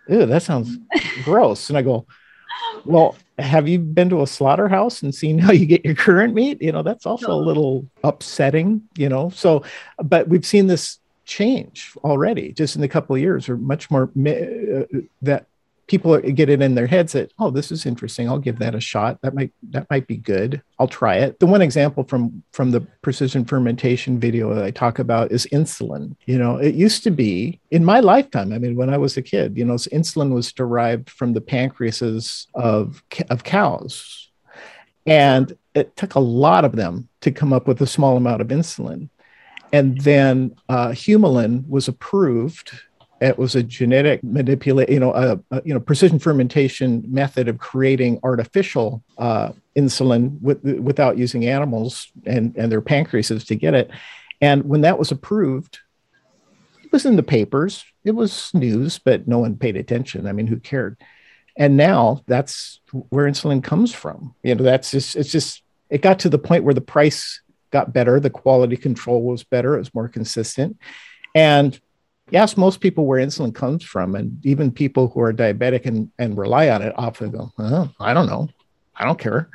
"Ew, 0.08 0.26
that 0.26 0.42
sounds 0.42 0.76
gross," 1.24 1.70
and 1.70 1.78
I 1.78 1.82
go 1.82 2.06
well, 2.84 3.16
have 3.38 3.68
you 3.68 3.78
been 3.78 4.08
to 4.10 4.22
a 4.22 4.26
slaughterhouse 4.26 5.02
and 5.02 5.14
seen 5.14 5.38
how 5.38 5.52
you 5.52 5.66
get 5.66 5.84
your 5.84 5.94
current 5.94 6.34
meat? 6.34 6.60
You 6.62 6.72
know, 6.72 6.82
that's 6.82 7.06
also 7.06 7.28
no. 7.28 7.34
a 7.34 7.42
little 7.42 7.86
upsetting, 8.04 8.82
you 8.96 9.08
know. 9.08 9.30
So, 9.30 9.62
but 10.02 10.28
we've 10.28 10.46
seen 10.46 10.66
this 10.66 10.98
change 11.24 11.92
already 12.04 12.52
just 12.52 12.76
in 12.76 12.82
a 12.82 12.88
couple 12.88 13.16
of 13.16 13.20
years 13.20 13.48
or 13.48 13.56
much 13.56 13.90
more 13.90 14.04
uh, 14.04 14.84
that 15.22 15.46
people 15.86 16.18
get 16.20 16.48
it 16.48 16.60
in 16.60 16.74
their 16.74 16.86
heads 16.86 17.12
that 17.12 17.32
oh 17.38 17.50
this 17.50 17.70
is 17.70 17.86
interesting. 17.86 18.28
I'll 18.28 18.38
give 18.38 18.58
that 18.58 18.74
a 18.74 18.80
shot. 18.80 19.20
That 19.22 19.34
might 19.34 19.52
that 19.70 19.88
might 19.90 20.06
be 20.06 20.16
good. 20.16 20.62
I'll 20.78 20.88
try 20.88 21.16
it. 21.16 21.38
The 21.38 21.46
one 21.46 21.62
example 21.62 22.04
from 22.04 22.42
from 22.52 22.70
the 22.70 22.80
precision 23.02 23.44
fermentation 23.44 24.18
video 24.18 24.54
that 24.54 24.64
i 24.64 24.70
talk 24.70 24.98
about 24.98 25.32
is 25.32 25.46
insulin. 25.52 26.16
You 26.26 26.38
know 26.38 26.56
it 26.56 26.74
used 26.74 27.04
to 27.04 27.10
be 27.10 27.60
in 27.70 27.84
my 27.84 28.00
lifetime 28.00 28.52
i 28.52 28.58
mean 28.58 28.76
when 28.76 28.90
i 28.90 28.98
was 28.98 29.16
a 29.16 29.22
kid 29.22 29.56
you 29.56 29.64
know 29.64 29.74
insulin 29.74 30.32
was 30.32 30.52
derived 30.52 31.10
from 31.10 31.32
the 31.32 31.40
pancreases 31.40 32.46
of 32.54 33.02
of 33.30 33.44
cows. 33.44 34.30
And 35.06 35.56
it 35.74 35.94
took 35.94 36.16
a 36.16 36.20
lot 36.20 36.64
of 36.64 36.74
them 36.74 37.08
to 37.20 37.30
come 37.30 37.52
up 37.52 37.68
with 37.68 37.80
a 37.80 37.86
small 37.86 38.16
amount 38.16 38.40
of 38.40 38.48
insulin. 38.48 39.08
And 39.72 40.00
then 40.00 40.56
uh, 40.68 40.88
Humulin 40.88 41.68
was 41.68 41.86
approved 41.86 42.72
it 43.20 43.38
was 43.38 43.54
a 43.54 43.62
genetic 43.62 44.22
manipulate, 44.22 44.90
you 44.90 45.00
know, 45.00 45.12
a, 45.14 45.40
a, 45.50 45.62
you 45.64 45.72
know 45.72 45.80
precision 45.80 46.18
fermentation 46.18 47.04
method 47.08 47.48
of 47.48 47.58
creating 47.58 48.20
artificial 48.22 49.02
uh, 49.18 49.52
insulin 49.76 50.40
with, 50.40 50.62
without 50.62 51.16
using 51.16 51.46
animals 51.46 52.10
and 52.26 52.54
and 52.56 52.70
their 52.70 52.82
pancreases 52.82 53.44
to 53.46 53.54
get 53.54 53.74
it. 53.74 53.90
And 54.40 54.64
when 54.64 54.82
that 54.82 54.98
was 54.98 55.10
approved, 55.10 55.78
it 56.84 56.92
was 56.92 57.06
in 57.06 57.16
the 57.16 57.22
papers. 57.22 57.84
It 58.04 58.12
was 58.12 58.50
news, 58.52 58.98
but 58.98 59.26
no 59.26 59.38
one 59.38 59.56
paid 59.56 59.76
attention. 59.76 60.26
I 60.26 60.32
mean, 60.32 60.46
who 60.46 60.58
cared? 60.58 60.96
and 61.56 61.76
now 61.76 62.22
that's 62.26 62.80
where 63.08 63.26
insulin 63.26 63.62
comes 63.62 63.92
from 63.92 64.34
you 64.42 64.54
know 64.54 64.62
that's 64.62 64.90
just 64.90 65.16
it's 65.16 65.30
just 65.30 65.62
it 65.90 66.02
got 66.02 66.18
to 66.20 66.28
the 66.28 66.38
point 66.38 66.64
where 66.64 66.74
the 66.74 66.80
price 66.80 67.40
got 67.70 67.92
better 67.92 68.20
the 68.20 68.30
quality 68.30 68.76
control 68.76 69.22
was 69.22 69.44
better 69.44 69.74
it 69.74 69.78
was 69.78 69.94
more 69.94 70.08
consistent 70.08 70.78
and 71.34 71.80
yes 72.30 72.56
most 72.56 72.80
people 72.80 73.06
where 73.06 73.24
insulin 73.24 73.54
comes 73.54 73.84
from 73.84 74.14
and 74.14 74.44
even 74.44 74.70
people 74.70 75.08
who 75.08 75.20
are 75.20 75.32
diabetic 75.32 75.86
and, 75.86 76.10
and 76.18 76.36
rely 76.36 76.68
on 76.68 76.82
it 76.82 76.92
often 76.96 77.30
go 77.30 77.50
oh, 77.58 77.90
i 78.00 78.12
don't 78.12 78.26
know. 78.26 78.48
I 78.96 79.04
don't 79.04 79.18
care. 79.18 79.50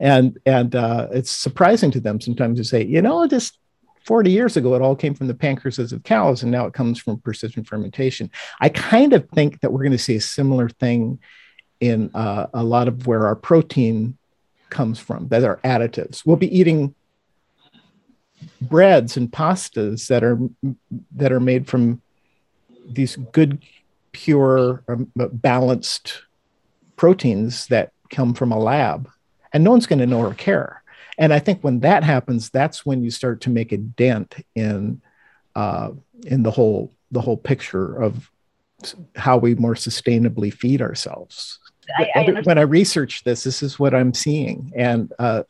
And 0.00 0.38
and 0.46 0.74
uh, 0.74 1.08
it's 1.10 1.30
surprising 1.30 1.90
to 1.92 2.00
them 2.00 2.20
sometimes 2.20 2.58
to 2.58 2.64
say 2.64 2.84
you 2.84 3.02
know 3.02 3.26
just 3.26 3.58
40 4.04 4.30
years 4.30 4.56
ago 4.56 4.74
it 4.74 4.82
all 4.82 4.96
came 4.96 5.14
from 5.14 5.26
the 5.26 5.34
pancreases 5.34 5.92
of 5.92 6.02
cows 6.04 6.42
and 6.42 6.52
now 6.52 6.66
it 6.66 6.72
comes 6.72 7.00
from 7.00 7.18
precision 7.18 7.64
fermentation. 7.64 8.30
I 8.60 8.68
kind 8.68 9.12
of 9.12 9.28
think 9.30 9.60
that 9.60 9.72
we're 9.72 9.82
going 9.82 9.92
to 9.92 9.98
see 9.98 10.16
a 10.16 10.20
similar 10.20 10.68
thing 10.68 11.18
in 11.80 12.10
uh, 12.14 12.46
a 12.54 12.62
lot 12.62 12.88
of 12.88 13.06
where 13.06 13.26
our 13.26 13.36
protein 13.36 14.16
comes 14.70 14.98
from 14.98 15.28
that 15.28 15.44
are 15.44 15.60
additives. 15.64 16.24
We'll 16.24 16.36
be 16.36 16.56
eating 16.56 16.94
breads 18.60 19.16
and 19.16 19.30
pastas 19.30 20.08
that 20.08 20.24
are 20.24 20.38
that 21.14 21.32
are 21.32 21.40
made 21.40 21.66
from 21.66 22.00
these 22.86 23.16
good 23.32 23.62
pure 24.12 24.82
um, 24.88 25.10
balanced 25.14 26.22
proteins 26.96 27.66
that 27.66 27.92
come 28.10 28.34
from 28.34 28.52
a 28.52 28.58
lab 28.58 29.08
and 29.52 29.64
no 29.64 29.70
one's 29.70 29.86
going 29.86 29.98
to 29.98 30.06
know 30.06 30.20
or 30.20 30.34
care. 30.34 30.82
And 31.18 31.32
I 31.32 31.38
think 31.38 31.62
when 31.62 31.80
that 31.80 32.04
happens, 32.04 32.50
that's 32.50 32.86
when 32.86 33.02
you 33.02 33.10
start 33.10 33.40
to 33.42 33.50
make 33.50 33.72
a 33.72 33.76
dent 33.76 34.36
in 34.54 35.02
uh, 35.54 35.90
in 36.24 36.42
the 36.42 36.50
whole 36.50 36.92
the 37.10 37.20
whole 37.20 37.36
picture 37.36 38.00
of 38.00 38.30
how 39.16 39.36
we 39.36 39.54
more 39.56 39.74
sustainably 39.74 40.52
feed 40.52 40.80
ourselves. 40.80 41.58
I, 41.98 42.10
I 42.14 42.40
when 42.42 42.58
I 42.58 42.62
research 42.62 43.24
this, 43.24 43.42
this 43.42 43.62
is 43.62 43.78
what 43.78 43.94
I'm 43.94 44.14
seeing, 44.14 44.72
and 44.76 45.12
uh, 45.18 45.42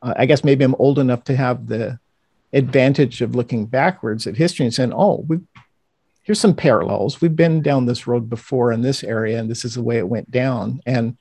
I 0.00 0.24
guess 0.24 0.44
maybe 0.44 0.64
I'm 0.64 0.76
old 0.78 0.98
enough 0.98 1.24
to 1.24 1.36
have 1.36 1.66
the 1.66 1.98
advantage 2.54 3.20
of 3.20 3.34
looking 3.34 3.66
backwards 3.66 4.26
at 4.26 4.36
history 4.36 4.64
and 4.64 4.74
saying, 4.74 4.92
"Oh, 4.94 5.24
we 5.28 5.40
here's 6.22 6.40
some 6.40 6.54
parallels. 6.54 7.20
We've 7.20 7.36
been 7.36 7.60
down 7.60 7.84
this 7.84 8.06
road 8.06 8.30
before 8.30 8.72
in 8.72 8.80
this 8.80 9.04
area, 9.04 9.38
and 9.38 9.50
this 9.50 9.64
is 9.64 9.74
the 9.74 9.82
way 9.82 9.98
it 9.98 10.08
went 10.08 10.30
down." 10.30 10.80
And 10.86 11.18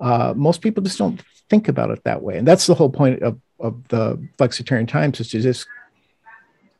uh, 0.00 0.32
most 0.36 0.62
people 0.62 0.82
just 0.82 0.98
don't 0.98 1.20
think 1.50 1.68
about 1.68 1.90
it 1.90 2.04
that 2.04 2.22
way. 2.22 2.38
And 2.38 2.46
that's 2.46 2.66
the 2.66 2.74
whole 2.74 2.90
point 2.90 3.22
of, 3.22 3.40
of 3.58 3.86
the 3.88 4.16
Flexitarian 4.38 4.88
Times 4.88 5.20
is 5.20 5.28
to 5.30 5.40
just, 5.40 5.66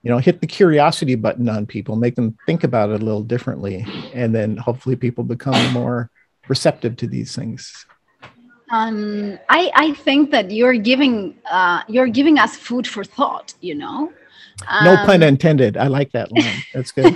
you 0.02 0.10
know, 0.10 0.18
hit 0.18 0.40
the 0.40 0.46
curiosity 0.46 1.14
button 1.14 1.48
on 1.48 1.66
people, 1.66 1.96
make 1.96 2.14
them 2.14 2.36
think 2.46 2.64
about 2.64 2.90
it 2.90 3.02
a 3.02 3.04
little 3.04 3.22
differently. 3.22 3.84
And 4.14 4.34
then 4.34 4.56
hopefully 4.56 4.96
people 4.96 5.24
become 5.24 5.72
more 5.72 6.10
receptive 6.48 6.96
to 6.96 7.06
these 7.06 7.34
things. 7.34 7.86
Um, 8.70 9.38
I, 9.48 9.70
I 9.74 9.92
think 9.94 10.30
that 10.30 10.50
you're 10.50 10.74
giving 10.74 11.36
uh, 11.50 11.82
you're 11.88 12.08
giving 12.08 12.38
us 12.38 12.56
food 12.56 12.86
for 12.86 13.04
thought, 13.04 13.54
you 13.60 13.74
know. 13.74 14.12
Um, 14.66 14.84
no 14.84 14.96
pun 15.06 15.22
intended. 15.22 15.76
I 15.76 15.86
like 15.86 16.12
that 16.12 16.32
line. 16.32 16.62
That's 16.74 16.92
good. 16.92 17.14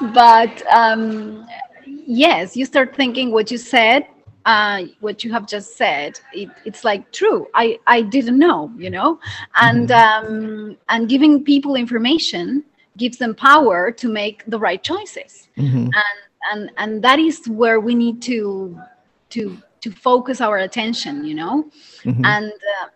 but 0.12 0.66
um, 0.72 1.46
yes, 1.86 2.56
you 2.56 2.64
start 2.64 2.96
thinking 2.96 3.30
what 3.30 3.50
you 3.50 3.58
said 3.58 4.06
uh, 4.48 4.84
what 5.00 5.22
you 5.24 5.30
have 5.30 5.46
just 5.46 5.76
said, 5.76 6.18
it, 6.32 6.48
it's 6.64 6.82
like 6.82 7.12
true. 7.12 7.46
I, 7.52 7.78
I 7.86 8.00
didn't 8.00 8.38
know, 8.38 8.72
you 8.78 8.88
know, 8.88 9.20
and 9.56 9.90
mm-hmm. 9.90 10.34
um, 10.34 10.76
and 10.88 11.06
giving 11.06 11.44
people 11.44 11.74
information 11.76 12.64
gives 12.96 13.18
them 13.18 13.34
power 13.34 13.92
to 13.92 14.08
make 14.08 14.44
the 14.46 14.58
right 14.58 14.82
choices, 14.82 15.48
mm-hmm. 15.58 15.90
and 16.00 16.18
and 16.50 16.70
and 16.78 17.04
that 17.04 17.18
is 17.18 17.46
where 17.46 17.78
we 17.78 17.94
need 17.94 18.22
to 18.22 18.80
to 19.30 19.58
to 19.80 19.90
focus 19.92 20.40
our 20.40 20.58
attention, 20.58 21.24
you 21.24 21.34
know, 21.34 21.70
mm-hmm. 22.02 22.24
and 22.24 22.52
uh, 22.52 22.86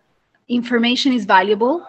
information 0.49 1.12
is 1.12 1.25
valuable, 1.25 1.87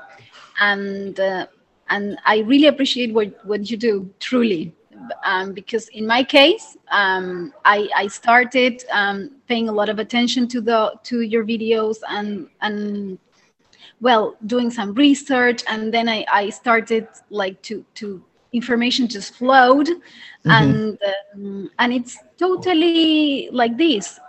and 0.60 1.20
uh, 1.20 1.48
and 1.90 2.18
I 2.26 2.40
really 2.40 2.68
appreciate 2.68 3.14
what 3.14 3.46
what 3.46 3.70
you 3.70 3.78
do, 3.78 4.14
truly 4.20 4.74
um, 5.24 5.54
because 5.54 5.88
in 5.90 6.08
my 6.08 6.24
case, 6.24 6.78
um, 6.92 7.54
I, 7.66 7.90
I, 7.96 8.08
started 8.08 8.84
um, 8.92 9.32
paying 9.48 9.70
a 9.70 9.72
lot 9.72 9.90
of 9.90 10.00
attention 10.00 10.48
to 10.50 10.62
the 10.62 10.94
to 11.04 11.22
your 11.22 11.44
videos 11.44 11.98
and 12.10 12.48
and 12.62 13.18
well 14.02 14.36
doing 14.46 14.70
some 14.70 14.94
research, 14.94 15.64
and 15.68 15.94
then 15.94 16.08
I, 16.10 16.26
I 16.32 16.50
started 16.50 17.08
like 17.30 17.62
to 17.64 17.86
to 17.96 18.24
information 18.52 19.08
just 19.08 19.36
flowed, 19.36 19.88
mm-hmm. 19.88 20.52
and 20.52 21.00
um, 21.34 21.72
and 21.80 21.94
it's 21.94 22.18
totally 22.38 23.50
like 23.52 23.78
this. 23.78 24.20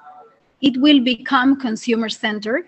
It 0.68 0.76
will 0.84 1.00
become 1.00 1.60
consumer 1.60 2.08
centered, 2.08 2.64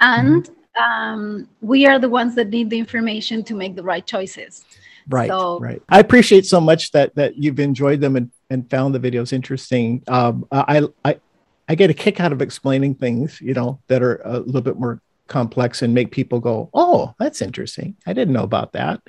and. 0.00 0.48
Um, 0.74 1.48
we 1.60 1.84
are 1.84 1.98
the 1.98 2.08
ones 2.08 2.34
that 2.36 2.48
need 2.48 2.70
the 2.70 2.78
information 2.78 3.44
to 3.44 3.54
make 3.54 3.76
the 3.76 3.82
right 3.82 4.06
choices. 4.06 4.64
Right, 5.08 5.28
so, 5.28 5.58
right. 5.58 5.82
I 5.88 5.98
appreciate 5.98 6.46
so 6.46 6.60
much 6.60 6.92
that 6.92 7.14
that 7.16 7.36
you've 7.36 7.60
enjoyed 7.60 8.00
them 8.00 8.16
and, 8.16 8.30
and 8.50 8.68
found 8.70 8.94
the 8.94 9.00
videos 9.00 9.32
interesting. 9.32 10.02
Um, 10.08 10.46
I, 10.50 10.88
I 11.04 11.20
I 11.68 11.74
get 11.74 11.90
a 11.90 11.94
kick 11.94 12.20
out 12.20 12.32
of 12.32 12.42
explaining 12.42 12.94
things, 12.94 13.40
you 13.40 13.54
know, 13.54 13.80
that 13.88 14.02
are 14.02 14.20
a 14.24 14.38
little 14.38 14.60
bit 14.60 14.78
more 14.78 15.00
complex 15.26 15.82
and 15.82 15.94
make 15.94 16.10
people 16.10 16.40
go, 16.40 16.70
"Oh, 16.72 17.14
that's 17.18 17.42
interesting. 17.42 17.96
I 18.06 18.12
didn't 18.12 18.34
know 18.34 18.44
about 18.44 18.72
that. 18.72 19.00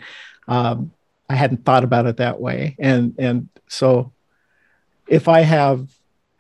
Um, 0.48 0.92
I 1.30 1.36
hadn't 1.36 1.66
thought 1.66 1.84
about 1.84 2.08
it 2.08 2.18
that 2.18 2.40
way." 2.40 2.76
And 2.80 3.16
and 3.20 3.50
so, 3.68 4.14
if 5.08 5.28
I 5.28 5.42
have 5.42 5.88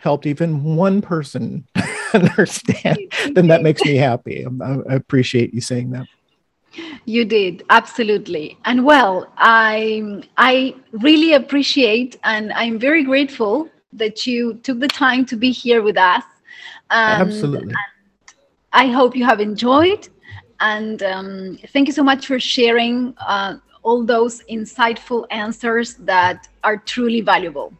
helped 0.03 0.25
even 0.25 0.75
one 0.75 1.01
person 1.01 1.65
understand, 2.13 2.97
then 3.31 3.47
that 3.47 3.63
makes 3.63 3.81
me 3.83 3.95
happy. 3.95 4.45
I, 4.61 4.77
I 4.89 4.95
appreciate 4.95 5.53
you 5.53 5.61
saying 5.61 5.91
that. 5.91 6.05
You 7.05 7.23
did 7.23 7.63
absolutely, 7.69 8.57
and 8.65 8.83
well, 8.83 9.31
I 9.37 10.23
I 10.37 10.75
really 10.91 11.33
appreciate 11.33 12.17
and 12.23 12.51
I'm 12.53 12.77
very 12.79 13.03
grateful 13.03 13.69
that 13.93 14.25
you 14.27 14.55
took 14.63 14.79
the 14.79 14.87
time 14.87 15.25
to 15.27 15.35
be 15.35 15.51
here 15.51 15.81
with 15.83 15.97
us. 15.97 16.23
Um, 16.89 17.21
absolutely. 17.21 17.73
I 18.73 18.87
hope 18.87 19.15
you 19.15 19.23
have 19.25 19.39
enjoyed, 19.39 20.09
and 20.59 21.01
um, 21.03 21.59
thank 21.73 21.87
you 21.87 21.93
so 21.93 22.03
much 22.03 22.25
for 22.27 22.39
sharing 22.39 23.13
uh, 23.19 23.57
all 23.83 24.03
those 24.03 24.41
insightful 24.49 25.27
answers 25.29 25.95
that 26.11 26.47
are 26.63 26.77
truly 26.77 27.21
valuable. 27.21 27.71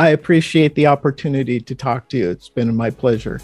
I 0.00 0.08
appreciate 0.08 0.74
the 0.76 0.86
opportunity 0.86 1.60
to 1.60 1.74
talk 1.74 2.08
to 2.08 2.16
you. 2.16 2.30
It's 2.30 2.48
been 2.48 2.74
my 2.74 2.88
pleasure. 2.88 3.38